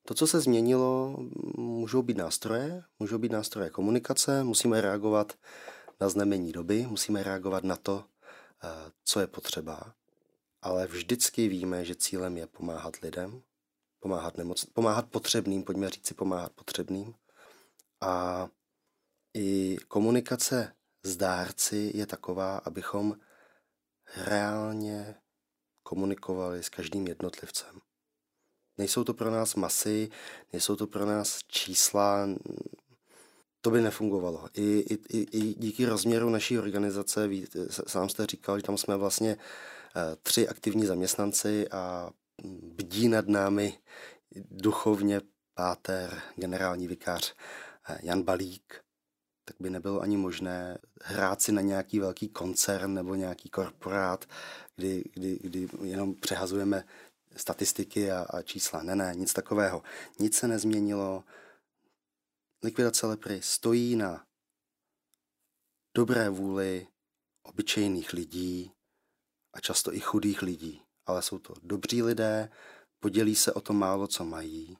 To, 0.06 0.14
co 0.14 0.28
se 0.28 0.40
změnilo, 0.40 1.18
můžou 1.58 2.02
být 2.02 2.18
nástroje, 2.18 2.84
můžou 3.00 3.18
být 3.18 3.32
nástroje 3.32 3.70
komunikace, 3.70 4.44
musíme 4.44 4.82
reagovat 4.82 5.34
na 6.02 6.10
znamení 6.10 6.52
doby, 6.52 6.86
musíme 6.86 7.24
reagovat 7.24 7.64
na 7.64 7.76
to, 7.76 8.06
eh, 8.64 8.92
co 9.04 9.20
je 9.20 9.28
potřeba, 9.28 9.96
ale 10.62 10.88
vždycky 10.88 11.48
víme, 11.48 11.86
že 11.86 11.96
cílem 11.96 12.38
je 12.38 12.48
pomáhat 12.48 12.96
lidem, 12.96 13.42
pomáhat, 14.00 14.38
nemoc, 14.38 14.66
pomáhat 14.66 15.10
potřebným, 15.10 15.64
pojďme 15.64 15.90
říct 15.90 16.08
si 16.08 16.14
pomáhat 16.14 16.52
potřebným. 16.52 17.16
A 18.02 18.48
i 19.34 19.78
komunikace 19.88 20.74
s 21.04 21.18
dárci 21.18 21.92
je 21.96 22.06
taková, 22.06 22.58
abychom 22.58 23.18
reálně 24.16 25.16
komunikovali 25.84 26.64
s 26.64 26.70
každým 26.70 27.08
jednotlivcem. 27.08 27.82
Nejsou 28.78 29.04
to 29.04 29.14
pro 29.14 29.32
nás 29.32 29.56
masy, 29.56 30.10
nejsou 30.54 30.76
to 30.76 30.88
pro 30.88 31.06
nás 31.06 31.40
čísla, 31.48 32.28
to 33.62 33.72
by 33.72 33.82
nefungovalo. 33.82 34.50
I, 34.54 34.86
i, 35.10 35.18
i 35.20 35.56
díky 35.58 35.86
rozměru 35.86 36.30
naší 36.30 36.60
organizace, 36.60 37.28
ví, 37.28 37.48
sám 37.88 38.10
jste 38.10 38.26
říkal, 38.26 38.58
že 38.58 38.64
tam 38.64 38.78
jsme 38.78 38.98
vlastně 38.98 39.38
eh, 39.96 40.16
tři 40.24 40.48
aktivní 40.48 40.86
zaměstnanci 40.86 41.68
a 41.70 42.10
bdí 42.64 43.08
nad 43.08 43.28
námi 43.28 43.78
duchovně 44.52 45.22
páter, 45.54 46.22
generální 46.36 46.88
vikář 46.88 47.36
eh, 47.90 47.98
Jan 48.04 48.24
Balík, 48.24 48.82
tak 49.46 49.56
by 49.60 49.70
nebylo 49.70 50.02
ani 50.02 50.18
možné 50.18 50.78
hrát 51.04 51.42
si 51.42 51.52
na 51.52 51.62
nějaký 51.62 52.00
velký 52.00 52.30
koncern 52.30 52.94
nebo 52.94 53.16
nějaký 53.16 53.50
korporát, 53.50 54.26
kdy, 54.76 55.04
kdy, 55.14 55.40
kdy 55.42 55.68
jenom 55.84 56.16
přehazujeme 56.16 56.84
statistiky 57.36 58.12
a, 58.12 58.26
a 58.30 58.42
čísla. 58.42 58.84
Ne, 58.84 58.96
ne, 58.96 59.12
nic 59.16 59.34
takového. 59.34 59.84
Nic 60.20 60.38
se 60.38 60.48
nezměnilo. 60.48 61.24
Likvidace 62.64 63.08
lepry 63.08 63.42
stojí 63.42 63.96
na 63.96 64.26
dobré 65.98 66.30
vůli 66.30 66.88
obyčejných 67.44 68.14
lidí 68.14 68.72
a 69.54 69.60
často 69.60 69.94
i 69.94 70.00
chudých 70.00 70.42
lidí. 70.42 70.82
Ale 71.06 71.22
jsou 71.22 71.40
to 71.40 71.54
dobří 71.64 72.04
lidé, 72.04 72.50
podělí 73.00 73.36
se 73.36 73.54
o 73.54 73.62
to 73.62 73.74
málo, 73.74 74.08
co 74.08 74.26
mají 74.26 74.78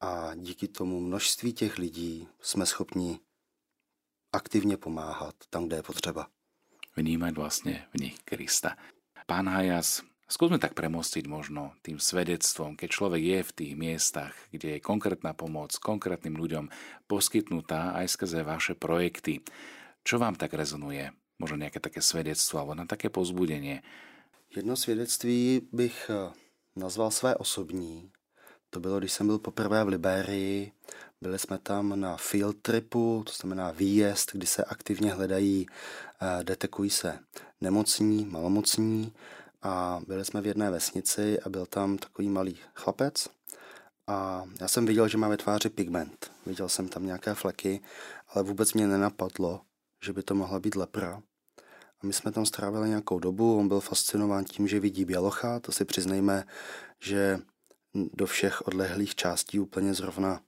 a 0.00 0.34
díky 0.34 0.68
tomu 0.68 1.00
množství 1.00 1.52
těch 1.52 1.78
lidí 1.78 2.28
jsme 2.40 2.66
schopni 2.66 3.20
aktivně 4.32 4.76
pomáhat 4.76 5.34
tam, 5.50 5.66
kde 5.66 5.76
je 5.76 5.82
potřeba. 5.82 6.30
Vnímať 6.96 7.34
vlastně 7.34 7.88
v 7.94 8.00
nich 8.00 8.18
Krista. 8.22 8.76
Pán 9.26 9.48
Hajas, 9.48 10.02
skúsme 10.30 10.62
tak 10.62 10.78
premostiť 10.78 11.26
možno 11.26 11.74
tým 11.82 11.98
svedectvom, 11.98 12.78
keď 12.78 12.88
človek 12.88 13.22
je 13.22 13.40
v 13.42 13.52
tých 13.52 13.72
miestach, 13.74 14.32
kde 14.54 14.78
je 14.78 14.80
konkrétna 14.80 15.34
pomoc 15.34 15.74
konkrétnym 15.74 16.38
ľuďom 16.38 16.70
poskytnutá 17.10 17.98
aj 17.98 18.14
skrze 18.14 18.46
vaše 18.46 18.78
projekty. 18.78 19.42
Čo 20.06 20.22
vám 20.22 20.38
tak 20.38 20.54
rezonuje? 20.54 21.10
Možno 21.42 21.58
nejaké 21.58 21.82
také 21.82 21.98
svedectvo 21.98 22.62
alebo 22.62 22.78
na 22.78 22.86
také 22.86 23.10
pozbudenie? 23.10 23.82
Jedno 24.56 24.76
svědectví 24.76 25.68
bych 25.72 26.10
eh, 26.10 26.32
nazval 26.76 27.10
své 27.10 27.34
osobní. 27.34 28.10
To 28.70 28.80
bylo, 28.80 28.98
když 28.98 29.12
jsem 29.12 29.26
byl 29.26 29.38
poprvé 29.38 29.84
v 29.84 29.88
Liberii. 29.88 30.72
Byli 31.20 31.38
jsme 31.38 31.58
tam 31.58 32.00
na 32.00 32.16
field 32.16 32.56
tripu, 32.62 33.22
to 33.26 33.32
znamená 33.32 33.70
výjezd, 33.70 34.32
kdy 34.32 34.46
se 34.46 34.64
aktivně 34.64 35.12
hledají, 35.12 35.66
eh, 35.66 36.44
detekují 36.44 36.90
se 36.90 37.18
nemocní, 37.60 38.24
malomocní 38.24 39.12
a 39.62 40.00
byli 40.06 40.24
jsme 40.24 40.40
v 40.40 40.46
jedné 40.46 40.70
vesnici 40.70 41.40
a 41.40 41.48
byl 41.48 41.66
tam 41.66 41.98
takový 41.98 42.28
malý 42.28 42.58
chlapec 42.74 43.28
a 44.06 44.44
já 44.60 44.68
jsem 44.68 44.86
viděl, 44.86 45.08
že 45.08 45.18
má 45.18 45.28
ve 45.28 45.36
tváři 45.36 45.68
pigment. 45.68 46.32
Viděl 46.46 46.68
jsem 46.68 46.88
tam 46.88 47.06
nějaké 47.06 47.34
fleky, 47.34 47.80
ale 48.28 48.44
vůbec 48.44 48.72
mě 48.72 48.86
nenapadlo, 48.86 49.60
že 50.04 50.12
by 50.12 50.22
to 50.22 50.34
mohla 50.34 50.60
být 50.60 50.76
lepra. 50.76 51.22
A 52.02 52.06
my 52.06 52.12
jsme 52.12 52.32
tam 52.32 52.46
strávili 52.46 52.88
nějakou 52.88 53.18
dobu, 53.18 53.58
on 53.58 53.68
byl 53.68 53.80
fascinován 53.80 54.44
tím, 54.44 54.68
že 54.68 54.80
vidí 54.80 55.04
bělocha, 55.04 55.60
to 55.60 55.72
si 55.72 55.84
přiznejme, 55.84 56.44
že 56.98 57.38
do 57.94 58.26
všech 58.26 58.66
odlehlých 58.66 59.14
částí 59.14 59.60
úplně 59.60 59.94
zrovna 59.94 60.40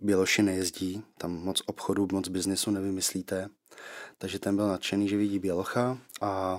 Běloši 0.00 0.42
nejezdí, 0.42 1.02
tam 1.18 1.32
moc 1.32 1.62
obchodu, 1.66 2.08
moc 2.12 2.28
biznesu 2.28 2.70
nevymyslíte. 2.70 3.48
Takže 4.18 4.38
ten 4.38 4.56
byl 4.56 4.68
nadšený, 4.68 5.08
že 5.08 5.16
vidí 5.16 5.38
Bělocha 5.38 5.98
a 6.20 6.58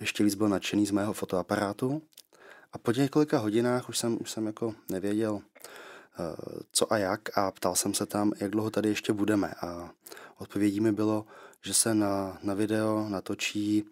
ještě 0.00 0.24
víc 0.24 0.34
byl 0.34 0.48
nadšený 0.48 0.86
z 0.86 0.90
mého 0.90 1.12
fotoaparátu. 1.12 2.02
A 2.72 2.78
po 2.78 2.92
několika 2.92 3.38
hodinách 3.38 3.88
už 3.88 3.98
jsem, 3.98 4.18
už 4.20 4.30
jsem 4.30 4.46
jako 4.46 4.74
nevěděl, 4.90 5.40
eh, 5.40 6.36
co 6.72 6.92
a 6.92 6.98
jak 6.98 7.38
a 7.38 7.50
ptal 7.50 7.74
jsem 7.74 7.94
se 7.94 8.06
tam, 8.06 8.32
jak 8.40 8.50
dlouho 8.50 8.70
tady 8.70 8.88
ještě 8.88 9.12
budeme. 9.12 9.54
A 9.60 9.90
odpovědí 10.38 10.80
mi 10.80 10.92
bylo, 10.92 11.26
že 11.64 11.74
se 11.74 11.94
na, 11.94 12.38
na 12.42 12.54
video 12.54 13.08
natočí 13.08 13.84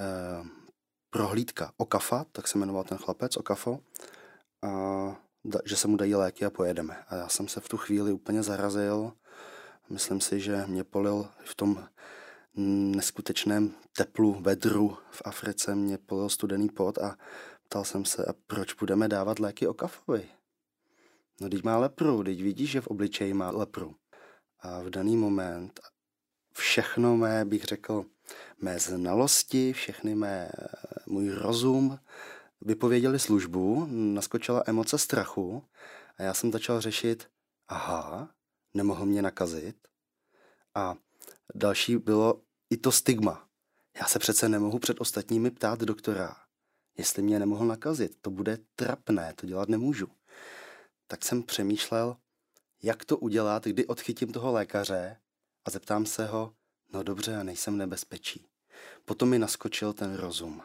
eh, 0.00 0.44
prohlídka 1.10 1.72
Okafa, 1.76 2.26
tak 2.32 2.48
se 2.48 2.58
jmenoval 2.58 2.84
ten 2.84 2.98
chlapec, 2.98 3.36
Okafo, 3.36 3.80
a 4.62 4.68
da, 5.44 5.60
že 5.64 5.76
se 5.76 5.88
mu 5.88 5.96
dají 5.96 6.14
léky 6.14 6.44
a 6.44 6.50
pojedeme. 6.50 7.04
A 7.08 7.14
já 7.14 7.28
jsem 7.28 7.48
se 7.48 7.60
v 7.60 7.68
tu 7.68 7.76
chvíli 7.76 8.12
úplně 8.12 8.42
zarazil. 8.42 9.12
Myslím 9.88 10.20
si, 10.20 10.40
že 10.40 10.64
mě 10.66 10.84
polil 10.84 11.28
v 11.44 11.54
tom 11.54 11.88
neskutečném 12.56 13.74
teplu, 13.96 14.34
vedru 14.40 14.98
v 15.10 15.22
Africe, 15.24 15.74
mě 15.74 15.98
polil 15.98 16.28
studený 16.28 16.68
pot 16.68 16.98
a 16.98 17.16
ptal 17.64 17.84
jsem 17.84 18.04
se, 18.04 18.24
a 18.24 18.32
proč 18.46 18.74
budeme 18.74 19.08
dávat 19.08 19.38
léky 19.38 19.66
o 19.66 19.74
kafovi? 19.74 20.28
No, 21.40 21.48
teď 21.48 21.62
má 21.62 21.78
lepru, 21.78 22.24
teď 22.24 22.42
vidíš, 22.42 22.70
že 22.70 22.80
v 22.80 22.86
obličeji 22.86 23.34
má 23.34 23.50
lepru. 23.50 23.94
A 24.60 24.82
v 24.82 24.90
daný 24.90 25.16
moment 25.16 25.80
všechno 26.52 27.16
mé, 27.16 27.44
bych 27.44 27.64
řekl, 27.64 28.04
mé 28.60 28.78
znalosti, 28.78 29.72
všechny 29.72 30.14
mé, 30.14 30.50
můj 31.06 31.30
rozum 31.30 31.98
vypověděli 32.60 33.18
službu, 33.18 33.86
naskočila 33.90 34.62
emoce 34.66 34.98
strachu 34.98 35.64
a 36.18 36.22
já 36.22 36.34
jsem 36.34 36.52
začal 36.52 36.80
řešit, 36.80 37.28
aha, 37.68 38.30
nemohl 38.74 39.06
mě 39.06 39.22
nakazit. 39.22 39.76
A 40.74 40.96
další 41.54 41.96
bylo 41.96 42.42
i 42.70 42.76
to 42.76 42.92
stigma. 42.92 43.48
Já 44.00 44.06
se 44.06 44.18
přece 44.18 44.48
nemohu 44.48 44.78
před 44.78 45.00
ostatními 45.00 45.50
ptát 45.50 45.80
doktora, 45.80 46.36
jestli 46.98 47.22
mě 47.22 47.38
nemohl 47.38 47.66
nakazit. 47.66 48.16
To 48.20 48.30
bude 48.30 48.58
trapné, 48.76 49.34
to 49.36 49.46
dělat 49.46 49.68
nemůžu. 49.68 50.08
Tak 51.06 51.24
jsem 51.24 51.42
přemýšlel, 51.42 52.16
jak 52.82 53.04
to 53.04 53.18
udělat, 53.18 53.64
kdy 53.64 53.86
odchytím 53.86 54.32
toho 54.32 54.52
lékaře 54.52 55.16
a 55.64 55.70
zeptám 55.70 56.06
se 56.06 56.26
ho, 56.26 56.54
no 56.92 57.02
dobře, 57.02 57.36
a 57.36 57.42
nejsem 57.42 57.76
nebezpečí. 57.76 58.46
Potom 59.04 59.28
mi 59.28 59.38
naskočil 59.38 59.92
ten 59.92 60.14
rozum 60.14 60.62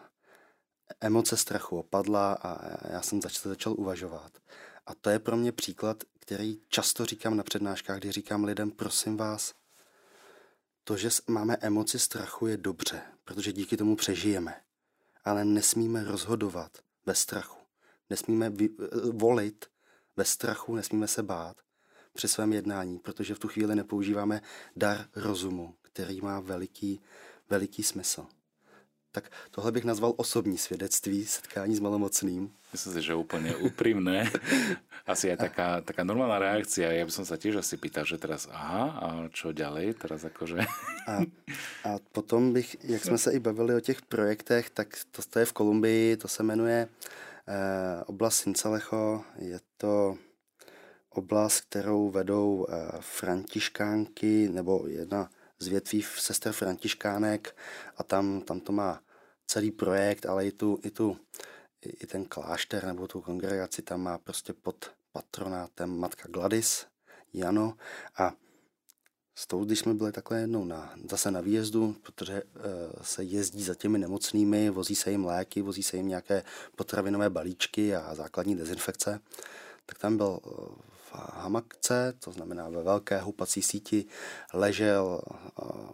emoce 1.00 1.38
strachu 1.38 1.78
opadla 1.78 2.34
a 2.34 2.60
já 2.94 3.02
jsem 3.02 3.22
začal, 3.22 3.50
začal 3.50 3.74
uvažovat. 3.78 4.38
A 4.86 4.96
to 4.96 5.10
je 5.10 5.20
pro 5.20 5.38
mě 5.38 5.52
příklad, 5.52 6.04
který 6.20 6.62
často 6.70 7.06
říkám 7.06 7.38
na 7.38 7.44
přednáškách, 7.44 7.98
kdy 7.98 8.12
říkám 8.12 8.44
lidem, 8.44 8.72
prosím 8.72 9.18
vás, 9.18 9.54
to, 10.92 10.98
že 10.98 11.10
máme 11.28 11.58
emoci 11.62 12.00
strachu, 12.00 12.48
je 12.48 12.58
dobře, 12.58 13.02
protože 13.24 13.54
díky 13.54 13.78
tomu 13.78 13.96
přežijeme. 13.96 14.62
Ale 15.24 15.46
nesmíme 15.46 16.04
rozhodovat 16.04 16.78
ve 17.06 17.16
strachu. 17.16 17.58
Nesmíme 18.10 18.50
vy, 18.50 18.70
volit 19.12 19.66
ve 20.16 20.26
strachu, 20.26 20.76
nesmíme 20.76 21.08
se 21.08 21.24
bát 21.24 21.58
při 22.14 22.28
svém 22.28 22.54
jednání, 22.54 23.00
protože 23.00 23.36
v 23.36 23.40
tu 23.40 23.48
chvíli 23.48 23.76
nepoužíváme 23.76 24.42
dar 24.76 25.08
rozumu, 25.16 25.76
který 25.82 26.22
má 26.22 26.40
veliký, 26.40 27.02
veliký 27.50 27.84
smysl. 27.84 28.26
Tak 29.12 29.32
tohle 29.52 29.72
bych 29.72 29.84
nazval 29.84 30.14
osobní 30.18 30.58
svědectví 30.58 31.26
setkání 31.26 31.76
s 31.76 31.80
malomocným. 31.80 32.52
Myslím 32.72 32.94
si, 32.94 33.02
že 33.02 33.16
úplně 33.16 33.56
úprimné. 33.56 34.32
Asi 35.08 35.28
je 35.28 35.38
taká, 35.38 35.82
taká 35.82 36.04
normálna 36.04 36.40
reakcia. 36.40 36.94
Ja 36.94 37.04
by 37.04 37.12
som 37.12 37.26
sa 37.26 37.36
tiež 37.36 37.60
asi 37.60 37.76
pýtal, 37.76 38.06
že 38.06 38.22
teraz 38.22 38.48
aha, 38.48 38.84
a 39.02 39.08
čo 39.34 39.52
ďalej? 39.52 39.98
Teraz 39.98 40.24
akože... 40.24 40.62
A, 41.10 41.26
a 41.84 41.98
potom 42.14 42.54
bych, 42.54 42.78
jak 42.84 43.06
jsme 43.06 43.18
se 43.18 43.32
i 43.34 43.40
bavili 43.40 43.76
o 43.76 43.80
těch 43.80 44.02
projektech, 44.02 44.70
tak 44.70 44.88
to, 45.12 45.22
to 45.30 45.40
je 45.40 45.46
v 45.46 45.54
Kolumbii, 45.54 46.18
to 46.18 46.28
se 46.28 46.44
jmenuje 46.44 46.88
eh, 46.88 48.04
oblast 48.06 48.36
Sincelecho. 48.36 49.24
Je 49.36 49.60
to 49.78 50.18
oblast, 51.10 51.62
kterou 51.62 52.10
vedou 52.10 52.68
eh, 52.70 52.88
františkánky, 53.00 54.50
nebo 54.54 54.88
jedna 54.88 55.30
z 55.62 55.68
větví 55.68 56.04
sester 56.18 56.54
Františkánek 56.54 57.56
a 57.98 58.04
tam, 58.04 58.42
tam 58.42 58.60
to 58.60 58.72
má 58.72 59.02
celý 59.48 59.72
projekt, 59.72 60.26
ale 60.26 60.48
i, 60.48 60.52
tu, 60.52 60.80
i, 60.84 60.92
tu, 60.92 61.18
i 61.82 62.08
ten 62.08 62.26
klášter 62.26 62.86
nebo 62.86 63.08
tu 63.08 63.22
kongregaci 63.22 63.82
tam 63.82 64.02
má 64.02 64.18
prostě 64.18 64.54
pod 64.54 64.92
patronátem 65.12 66.00
matka 66.00 66.30
Gladys, 66.30 66.86
Jano. 67.34 67.78
A 68.18 68.34
s 69.36 69.48
tou, 69.48 69.66
když 69.66 69.80
jsme 69.80 69.94
byli 69.94 70.12
takhle 70.12 70.40
jednou 70.40 70.66
na, 70.66 70.94
zase 71.10 71.32
na 71.32 71.42
výjezdu, 71.42 71.96
protože 72.02 72.34
e, 72.34 72.44
se 73.02 73.24
jezdí 73.24 73.64
za 73.64 73.76
těmi 73.76 74.00
nemocnými, 74.00 74.70
vozí 74.70 74.96
se 74.96 75.12
jim 75.12 75.26
léky, 75.26 75.62
vozí 75.62 75.84
se 75.84 75.98
jim 75.98 76.08
nějaké 76.08 76.44
potravinové 76.76 77.30
balíčky 77.30 77.96
a 77.96 78.16
základní 78.16 78.56
dezinfekce, 78.56 79.20
tak 79.86 80.00
tam 80.00 80.18
byl 80.18 80.40
eh, 81.14 81.18
hamakce, 81.34 82.14
to 82.20 82.32
znamená 82.32 82.70
ve 82.70 82.84
velké 82.84 83.20
houpací 83.20 83.62
síti, 83.62 84.06
ležel, 84.54 85.22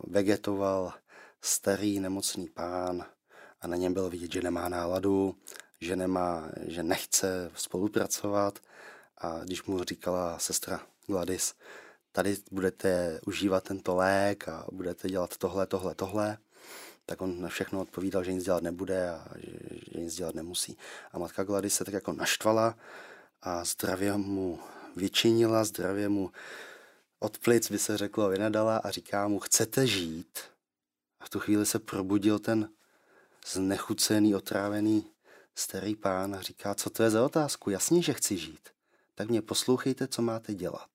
vegetoval 0.07 0.93
starý 1.41 1.99
nemocný 1.99 2.49
pán 2.49 3.05
a 3.61 3.67
na 3.67 3.77
něm 3.77 3.93
bylo 3.93 4.09
vidět, 4.09 4.31
že 4.31 4.41
nemá 4.41 4.69
náladu, 4.69 5.35
že, 5.81 5.95
nemá, 5.95 6.49
že 6.67 6.83
nechce 6.83 7.51
spolupracovat 7.55 8.59
a 9.17 9.39
když 9.43 9.63
mu 9.63 9.83
říkala 9.83 10.39
sestra 10.39 10.81
Gladys, 11.07 11.53
tady 12.11 12.37
budete 12.51 13.19
užívat 13.25 13.63
tento 13.63 13.95
lék 13.95 14.47
a 14.47 14.65
budete 14.71 15.09
dělat 15.09 15.37
tohle, 15.37 15.67
tohle, 15.67 15.95
tohle, 15.95 16.37
tak 17.05 17.21
on 17.21 17.41
na 17.41 17.49
všechno 17.49 17.81
odpovídal, 17.81 18.23
že 18.23 18.33
nic 18.33 18.43
dělat 18.43 18.63
nebude 18.63 19.09
a 19.09 19.27
že, 19.35 19.51
že 19.93 19.99
nic 19.99 20.15
dělat 20.15 20.35
nemusí. 20.35 20.77
A 21.11 21.19
matka 21.19 21.43
Gladys 21.43 21.75
se 21.75 21.85
tak 21.85 21.93
jako 21.93 22.13
naštvala 22.13 22.75
a 23.41 23.65
zdravě 23.65 24.17
mu 24.17 24.59
vyčinila, 24.97 25.63
zdravě 25.63 26.09
mu 26.09 26.31
od 27.19 27.37
plic 27.37 27.71
by 27.71 27.79
se 27.79 27.97
řeklo 27.97 28.29
vynadala 28.29 28.77
a 28.77 28.91
říká 28.91 29.27
mu, 29.27 29.39
chcete 29.39 29.87
žít? 29.87 30.39
A 31.19 31.25
v 31.25 31.29
tu 31.29 31.39
chvíli 31.39 31.65
se 31.65 31.79
probudil 31.79 32.39
ten 32.39 32.69
znechucený, 33.51 34.35
otrávený 34.35 35.05
starý 35.55 35.95
pán 35.95 36.35
a 36.35 36.41
říká, 36.41 36.75
co 36.75 36.89
to 36.89 37.03
je 37.03 37.09
za 37.09 37.25
otázku? 37.25 37.69
Jasně, 37.69 38.01
že 38.01 38.13
chci 38.13 38.37
žít. 38.37 38.69
Tak 39.15 39.29
mě 39.29 39.41
poslouchejte, 39.41 40.07
co 40.07 40.21
máte 40.21 40.53
dělat. 40.53 40.89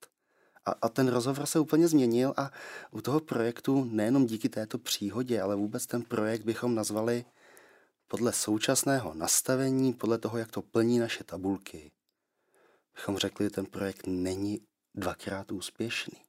A, 0.67 0.71
a 0.83 0.89
ten 0.89 1.09
rozhovor 1.09 1.47
se 1.47 1.59
úplně 1.59 1.89
změnil 1.89 2.35
a 2.37 2.51
u 2.91 3.01
toho 3.01 3.21
projektu 3.21 3.85
nejenom 3.85 4.27
díky 4.27 4.49
této 4.49 4.79
příhodě, 4.79 5.41
ale 5.41 5.57
vůbec 5.57 5.87
ten 5.87 6.03
projekt 6.03 6.45
bychom 6.45 6.75
nazvali 6.75 7.25
podle 8.09 8.33
současného 8.33 9.15
nastavení, 9.15 9.93
podle 9.93 10.19
toho, 10.19 10.39
jak 10.39 10.51
to 10.51 10.63
plní 10.63 10.99
naše 10.99 11.25
tabulky, 11.25 11.91
bychom 12.95 13.19
řekli, 13.19 13.47
že 13.47 13.51
ten 13.51 13.67
projekt 13.67 14.07
není 14.07 14.67
dvakrát 14.95 15.53
úspěšný. 15.53 16.25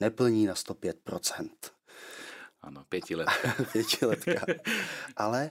Neplní 0.00 0.46
na 0.46 0.54
105%. 0.54 1.50
Ano, 2.60 2.84
pětiletka. 2.88 3.64
pětiletka. 3.72 4.46
Ale 5.16 5.50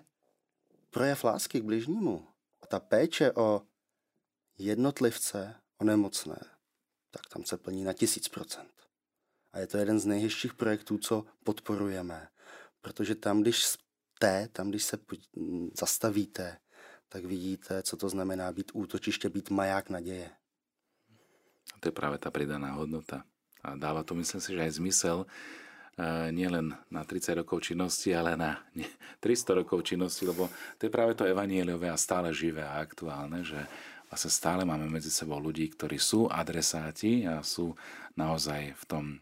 projev 0.90 1.24
lásky 1.24 1.60
k 1.60 1.64
bližnímu 1.64 2.28
a 2.62 2.68
ta 2.68 2.80
péče 2.80 3.32
o 3.32 3.62
jednotlivce, 4.58 5.56
o 5.78 5.84
nemocné, 5.84 6.40
tak 7.12 7.28
tam 7.28 7.46
se 7.46 7.58
plní 7.58 7.84
na 7.84 7.94
tisíc 7.94 8.28
procent. 8.28 8.74
A 9.54 9.60
je 9.60 9.68
to 9.68 9.78
jeden 9.78 10.00
z 10.00 10.06
nejhezčích 10.06 10.54
projektů, 10.54 10.98
co 10.98 11.26
podporujeme. 11.44 12.30
Protože 12.82 13.16
tam, 13.16 13.42
když 13.42 13.64
jste, 13.64 14.48
tam, 14.48 14.70
když 14.70 14.84
se 14.84 14.98
zastavíte, 15.80 16.58
tak 17.14 17.26
vidíte, 17.26 17.84
co 17.84 17.98
to 17.98 18.10
znamená 18.10 18.52
být 18.52 18.72
útočiště, 18.74 19.30
být 19.30 19.50
maják 19.50 19.90
naděje. 19.90 20.30
A 21.74 21.76
to 21.80 21.88
je 21.88 21.94
práve 21.94 22.18
tá 22.18 22.34
pridaná 22.34 22.74
hodnota. 22.74 23.22
A 23.62 23.78
dáva 23.78 24.02
to, 24.02 24.18
myslím 24.18 24.42
si, 24.42 24.58
že 24.58 24.66
aj 24.66 24.82
zmysel, 24.82 25.18
e, 25.22 25.28
nielen 26.34 26.74
na 26.90 27.06
30 27.06 27.38
rokov 27.46 27.62
činnosti, 27.70 28.10
ale 28.18 28.34
na 28.34 28.66
300 29.22 29.62
rokov 29.62 29.86
činnosti, 29.86 30.26
lebo 30.26 30.50
to 30.82 30.90
je 30.90 30.92
práve 30.92 31.14
to 31.14 31.30
evanieliové 31.30 31.86
a 31.94 32.02
stále 32.02 32.34
živé 32.34 32.66
a 32.66 32.82
aktuálne, 32.82 33.46
že 33.46 33.62
vlastne 34.10 34.34
stále 34.34 34.66
máme 34.66 34.90
medzi 34.90 35.14
sebou 35.14 35.38
ľudí, 35.38 35.70
ktorí 35.70 36.02
sú 36.02 36.26
adresáti 36.34 37.30
a 37.30 37.46
sú 37.46 37.78
naozaj 38.18 38.74
v 38.74 38.84
tom 38.90 39.06
e, 39.14 39.18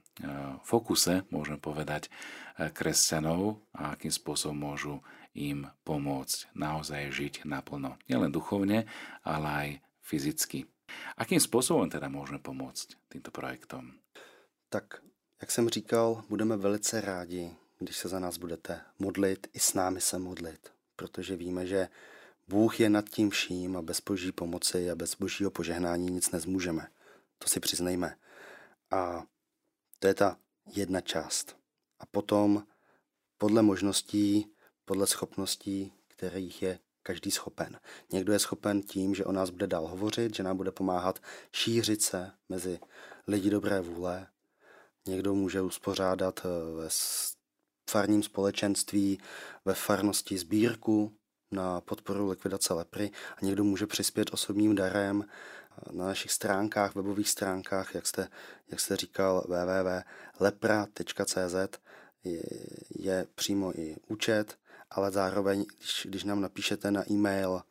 fokuse, 0.63 1.27
môžeme 1.27 1.59
povedať, 1.59 2.07
e, 2.07 2.71
kresťanov 2.71 3.59
a 3.75 3.99
akým 3.99 4.15
spôsobom 4.15 4.55
môžu 4.55 5.03
im 5.33 5.67
pomôcť 5.83 6.51
naozaj 6.55 7.11
žiť 7.11 7.33
naplno. 7.45 7.97
Nielen 8.09 8.31
duchovne, 8.31 8.85
ale 9.23 9.47
aj 9.47 9.67
fyzicky. 10.03 10.67
Akým 11.15 11.39
spôsobom 11.39 11.87
teda 11.87 12.11
môžeme 12.11 12.39
pomôcť 12.43 12.99
týmto 13.07 13.31
projektom? 13.31 13.95
Tak, 14.69 15.01
jak 15.41 15.51
jsem 15.51 15.69
říkal, 15.69 16.23
budeme 16.29 16.57
velice 16.57 17.01
rádi, 17.01 17.55
když 17.79 17.97
se 17.97 18.07
za 18.07 18.19
nás 18.19 18.37
budete 18.37 18.81
modlit, 18.99 19.47
i 19.53 19.59
s 19.59 19.73
námi 19.73 20.01
se 20.01 20.19
modlit, 20.19 20.71
protože 20.95 21.35
víme, 21.35 21.67
že 21.67 21.87
Bůh 22.47 22.79
je 22.79 22.89
nad 22.89 23.09
tím 23.09 23.29
vším 23.29 23.77
a 23.77 23.81
bez 23.81 24.01
boží 24.01 24.31
pomoci 24.31 24.91
a 24.91 24.95
bez 24.95 25.15
božího 25.15 25.51
požehnání 25.51 26.11
nic 26.11 26.31
nezmůžeme. 26.31 26.87
To 27.39 27.47
si 27.47 27.59
přiznejme. 27.59 28.15
A 28.91 29.23
to 29.99 30.07
je 30.07 30.13
ta 30.13 30.37
jedna 30.65 31.01
část. 31.01 31.57
A 31.99 32.05
potom 32.05 32.63
podle 33.37 33.61
možností, 33.61 34.51
podle 34.85 35.07
schopností, 35.07 35.93
kterých 36.07 36.61
je 36.61 36.79
každý 37.03 37.31
schopen. 37.31 37.79
Někdo 38.11 38.33
je 38.33 38.39
schopen 38.39 38.81
tím, 38.81 39.15
že 39.15 39.25
o 39.25 39.31
nás 39.31 39.49
bude 39.49 39.67
dál 39.67 39.87
hovořit, 39.87 40.35
že 40.35 40.43
nám 40.43 40.57
bude 40.57 40.71
pomáhat 40.71 41.19
šířit 41.51 42.01
se 42.01 42.31
mezi 42.49 42.79
lidi 43.27 43.49
dobré 43.49 43.81
vůle. 43.81 44.27
Někdo 45.07 45.33
může 45.35 45.61
uspořádat 45.61 46.39
eh, 46.45 46.49
ve 46.75 46.87
farním 47.89 48.23
společenství, 48.23 49.19
ve 49.65 49.73
farnosti 49.73 50.37
sbírku, 50.37 51.13
na 51.51 51.81
podporu 51.81 52.29
likvidace 52.29 52.73
lepry 52.73 53.11
a 53.35 53.45
někdo 53.45 53.63
může 53.63 53.87
přispět 53.87 54.33
osobním 54.33 54.75
darem 54.75 55.25
na 55.91 56.05
našich 56.05 56.31
stránkách, 56.31 56.95
webových 56.95 57.29
stránkách, 57.29 57.95
jak 57.95 58.07
jste, 58.07 58.27
jak 58.67 58.79
jste 58.79 58.95
říkal, 58.97 59.45
www.lepra.cz 59.47 60.49
je, 62.23 62.43
je 62.95 63.27
přímo 63.35 63.79
i 63.79 63.95
účet, 64.07 64.57
ale 64.91 65.11
zároveň, 65.11 65.65
když, 65.77 66.07
když 66.09 66.23
nám 66.23 66.41
napíšete 66.41 66.91
na 66.91 67.11
e-mail 67.11 67.61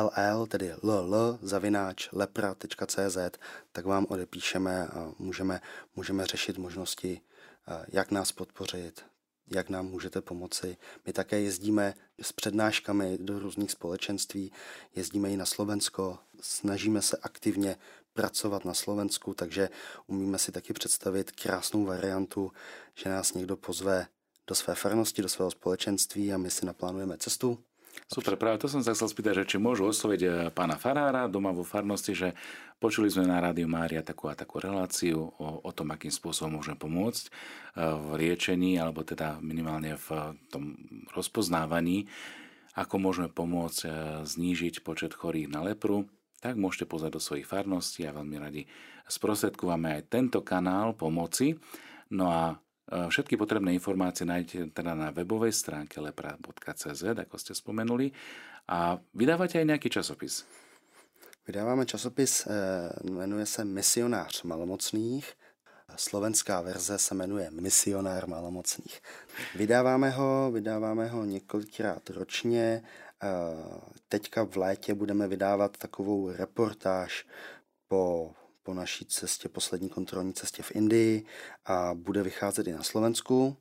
ll, 0.00 0.46
tedy 0.46 0.74
ll, 0.82 1.38
zavináč 1.42 2.08
lepra.cz, 2.12 3.18
tak 3.72 3.84
vám 3.84 4.06
odepíšeme 4.08 4.88
a 4.88 5.12
můžeme, 5.18 5.60
můžeme 5.96 6.26
řešit 6.26 6.58
možnosti, 6.58 7.20
jak 7.88 8.10
nás 8.10 8.32
podpořit, 8.32 9.04
jak 9.46 9.68
nám 9.68 9.86
můžete 9.86 10.20
pomoci. 10.20 10.76
My 11.06 11.12
také 11.12 11.40
jezdíme 11.40 11.94
s 12.22 12.32
přednáškami 12.32 13.18
do 13.20 13.38
různých 13.38 13.70
společenství, 13.70 14.52
jezdíme 14.94 15.30
i 15.30 15.36
na 15.36 15.46
Slovensko, 15.46 16.18
snažíme 16.40 17.02
se 17.02 17.16
aktivně 17.22 17.76
pracovat 18.12 18.64
na 18.64 18.74
Slovensku, 18.74 19.34
takže 19.34 19.68
umíme 20.06 20.38
si 20.38 20.52
taky 20.52 20.72
představit 20.72 21.30
krásnou 21.32 21.84
variantu, 21.84 22.52
že 22.94 23.10
nás 23.10 23.34
někdo 23.34 23.56
pozve 23.56 24.06
do 24.46 24.54
své 24.54 24.74
farnosti, 24.74 25.22
do 25.22 25.28
svého 25.28 25.50
společenství 25.50 26.32
a 26.32 26.38
my 26.38 26.50
si 26.50 26.66
naplánujeme 26.66 27.18
cestu 27.18 27.58
Super, 28.08 28.36
práve 28.36 28.60
to 28.60 28.68
som 28.68 28.80
sa 28.84 28.96
chcel 28.96 29.08
spýtať, 29.08 29.44
že 29.44 29.48
či 29.52 29.56
môžu 29.56 29.88
osloviť 29.88 30.20
eh, 30.24 30.32
pána 30.52 30.76
Farára 30.76 31.28
doma 31.28 31.52
vo 31.52 31.64
farnosti, 31.64 32.12
že 32.12 32.28
počuli 32.80 33.08
sme 33.08 33.28
na 33.28 33.40
Rádiu 33.40 33.68
Mária 33.68 34.04
takú 34.04 34.28
a 34.28 34.36
takú 34.36 34.60
reláciu 34.60 35.32
o, 35.36 35.64
o 35.64 35.70
tom, 35.72 35.92
akým 35.92 36.12
spôsobom 36.12 36.60
môžeme 36.60 36.76
pomôcť 36.76 37.24
eh, 37.28 37.32
v 37.80 38.08
liečení, 38.20 38.80
alebo 38.80 39.04
teda 39.04 39.40
minimálne 39.40 39.96
v 39.96 40.36
tom 40.48 40.76
rozpoznávaní, 41.12 42.08
ako 42.76 42.94
môžeme 42.96 43.28
pomôcť 43.28 43.80
eh, 43.84 43.92
znížiť 44.24 44.84
počet 44.84 45.12
chorých 45.12 45.52
na 45.52 45.64
lepru, 45.64 46.08
tak 46.40 46.56
môžete 46.56 46.88
pozrieť 46.88 47.16
do 47.16 47.22
svojich 47.22 47.48
farností 47.48 48.08
a 48.08 48.16
veľmi 48.16 48.36
radi 48.40 48.62
sprostredkúvame 49.06 50.00
aj 50.00 50.08
tento 50.08 50.40
kanál 50.40 50.96
pomoci. 50.96 51.54
No 52.12 52.28
a 52.28 52.56
Všetky 52.90 53.38
potrebné 53.38 53.72
informácie 53.78 54.26
nájdete 54.26 54.74
teda 54.74 54.92
na 54.98 55.08
webovej 55.14 55.54
stránke 55.54 56.02
lepra.cz, 56.02 57.02
ako 57.02 57.36
ste 57.38 57.54
spomenuli. 57.54 58.10
A 58.68 58.98
vydávate 59.14 59.62
aj 59.62 59.66
nejaký 59.70 59.88
časopis? 59.88 60.44
Vydáváme 61.46 61.86
časopis, 61.86 62.46
eh, 62.46 62.50
jmenuje 63.10 63.46
se 63.46 63.64
Misionář 63.64 64.42
malomocných. 64.42 65.32
Slovenská 65.96 66.60
verze 66.60 66.98
se 66.98 67.14
jmenuje 67.14 67.50
Misionár 67.50 68.28
malomocných. 68.28 69.00
Vydáváme 69.54 70.10
ho, 70.10 70.50
vydáváme 70.52 71.08
ho 71.08 71.24
několikrát 71.24 72.10
ročně. 72.10 72.82
Eh, 73.22 73.28
teďka 74.08 74.42
v 74.44 74.56
létě 74.56 74.94
budeme 74.94 75.28
vydávat 75.28 75.76
takovou 75.76 76.30
reportáž 76.30 77.26
po 77.88 78.32
po 78.62 78.74
naší 78.74 79.04
cestě, 79.04 79.48
poslední 79.48 79.88
kontrolní 79.88 80.32
cestě 80.32 80.62
v 80.62 80.76
Indii 80.76 81.26
a 81.64 81.94
bude 81.94 82.22
vycházet 82.22 82.66
i 82.66 82.72
na 82.72 82.82
Slovensku. 82.82 83.56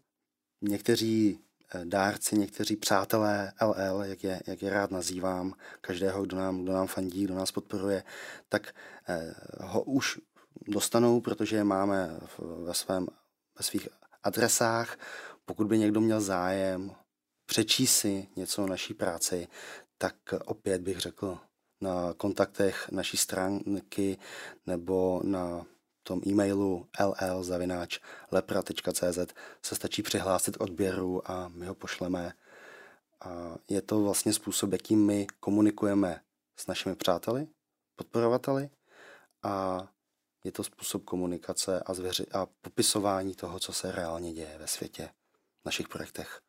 Někteří 0.61 1.39
eh, 1.75 1.85
dárci, 1.85 2.37
někteří 2.37 2.75
přátelé 2.75 3.53
LL, 3.61 4.03
jak 4.03 4.23
je, 4.23 4.41
jak 4.47 4.61
je 4.61 4.69
rád 4.69 4.91
nazývám, 4.91 5.53
každého, 5.81 6.23
kdo 6.23 6.37
nám, 6.37 6.63
kdo 6.63 6.73
nám 6.73 6.87
fandí, 6.87 7.23
kdo 7.23 7.35
nás 7.35 7.51
podporuje, 7.51 8.03
tak 8.49 8.75
eh, 9.07 9.35
ho 9.59 9.83
už 9.83 10.19
dostanou, 10.67 11.21
protože 11.21 11.55
je 11.55 11.63
máme 11.63 12.19
ve, 12.39 12.73
svém, 12.73 13.07
ve 13.57 13.63
svých 13.63 13.87
adresách. 14.23 14.97
Pokud 15.45 15.67
by 15.67 15.79
někdo 15.79 16.01
měl 16.01 16.21
zájem 16.21 16.95
přečíst 17.45 17.97
si 17.97 18.27
něco 18.35 18.63
o 18.63 18.67
naší 18.67 18.93
práci, 18.93 19.47
tak 19.97 20.15
opět 20.45 20.81
bych 20.81 20.99
řekl, 20.99 21.39
na 21.81 22.13
kontaktech 22.13 22.91
naší 22.91 23.17
stránky 23.17 24.17
nebo 24.65 25.21
na 25.23 25.65
tom 26.03 26.21
e-mailu 26.27 26.87
ll.lepra.cz 27.39 29.19
se 29.61 29.75
stačí 29.75 30.03
přihlásit 30.03 30.57
k 30.57 30.61
odběru 30.61 31.31
a 31.31 31.47
my 31.47 31.65
ho 31.65 31.75
pošleme. 31.75 32.33
A 33.25 33.55
je 33.69 33.81
to 33.81 34.01
vlastně 34.01 34.33
způsob, 34.33 34.71
jakým 34.71 35.05
my 35.05 35.27
komunikujeme 35.39 36.21
s 36.57 36.67
našimi 36.67 36.95
přáteli, 36.95 37.47
podporovateli 37.95 38.69
a 39.43 39.87
je 40.43 40.51
to 40.51 40.63
způsob 40.63 41.03
komunikace 41.03 41.79
a, 41.79 41.93
zvěři- 41.93 42.39
a 42.39 42.45
popisování 42.61 43.35
toho, 43.35 43.59
co 43.59 43.73
se 43.73 43.91
reálně 43.91 44.33
děje 44.33 44.57
ve 44.57 44.67
světě, 44.67 45.09
v 45.61 45.65
našich 45.65 45.87
projektech. 45.87 46.41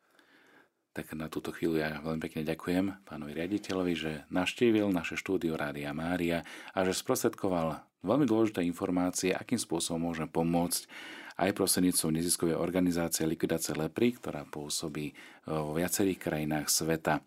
Tak 0.92 1.16
na 1.16 1.32
túto 1.32 1.56
chvíľu 1.56 1.80
ja 1.80 2.04
veľmi 2.04 2.20
pekne 2.20 2.44
ďakujem 2.44 3.08
pánovi 3.08 3.32
riaditeľovi, 3.32 3.92
že 3.96 4.12
naštívil 4.28 4.92
naše 4.92 5.16
štúdio 5.16 5.56
Rádia 5.56 5.88
Mária 5.96 6.44
a 6.76 6.84
že 6.84 6.92
sprostredkoval 6.92 7.80
veľmi 8.04 8.28
dôležité 8.28 8.60
informácie, 8.60 9.32
akým 9.32 9.56
spôsobom 9.56 10.12
môžem 10.12 10.28
pomôcť 10.28 10.84
aj 11.40 11.56
prostredníctvom 11.56 12.12
neziskovej 12.12 12.60
organizácie 12.60 13.24
Likvidácie 13.24 13.72
lepry, 13.72 14.12
ktorá 14.20 14.44
pôsobí 14.44 15.16
vo 15.48 15.72
viacerých 15.72 16.20
krajinách 16.20 16.68
sveta. 16.68 17.24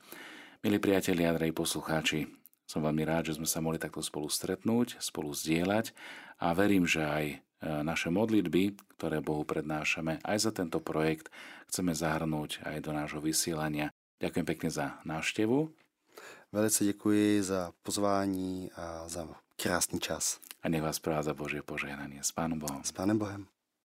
Milí 0.61 0.77
priatelia, 0.77 1.33
drahí 1.33 1.49
poslucháči, 1.49 2.29
som 2.69 2.85
veľmi 2.85 3.01
rád, 3.01 3.33
že 3.33 3.41
sme 3.41 3.49
sa 3.49 3.65
mohli 3.65 3.81
takto 3.81 4.05
spolu 4.05 4.29
stretnúť, 4.29 5.01
spolu 5.01 5.33
zdieľať 5.33 5.89
a 6.37 6.53
verím, 6.53 6.85
že 6.85 7.01
aj 7.01 7.25
E, 7.54 7.54
naše 7.65 8.13
modlitby, 8.13 8.77
ktoré 8.97 9.19
Bohu 9.19 9.43
prednášame, 9.43 10.21
aj 10.21 10.37
za 10.49 10.51
tento 10.53 10.79
projekt 10.79 11.33
chceme 11.67 11.97
zahrnúť 11.97 12.63
aj 12.63 12.77
do 12.85 12.91
nášho 12.93 13.19
vysielania. 13.19 13.91
Ďakujem 14.21 14.45
pekne 14.45 14.69
za 14.71 15.01
návštevu. 15.03 15.73
Velice 16.51 16.85
děkuji 16.85 17.43
za 17.43 17.71
pozvání 17.83 18.71
a 18.75 19.07
za 19.07 19.27
krásný 19.61 19.99
čas. 19.99 20.39
A 20.63 20.69
nech 20.69 20.81
vás 20.81 20.99
provádza 20.99 21.33
Božie 21.33 21.61
požehnanie. 21.61 22.23
S 22.23 22.31
Pánom 22.31 22.59
Bohom. 22.59 22.81
S 22.83 22.91
Pánem 22.91 23.17
Bohem. 23.17 23.54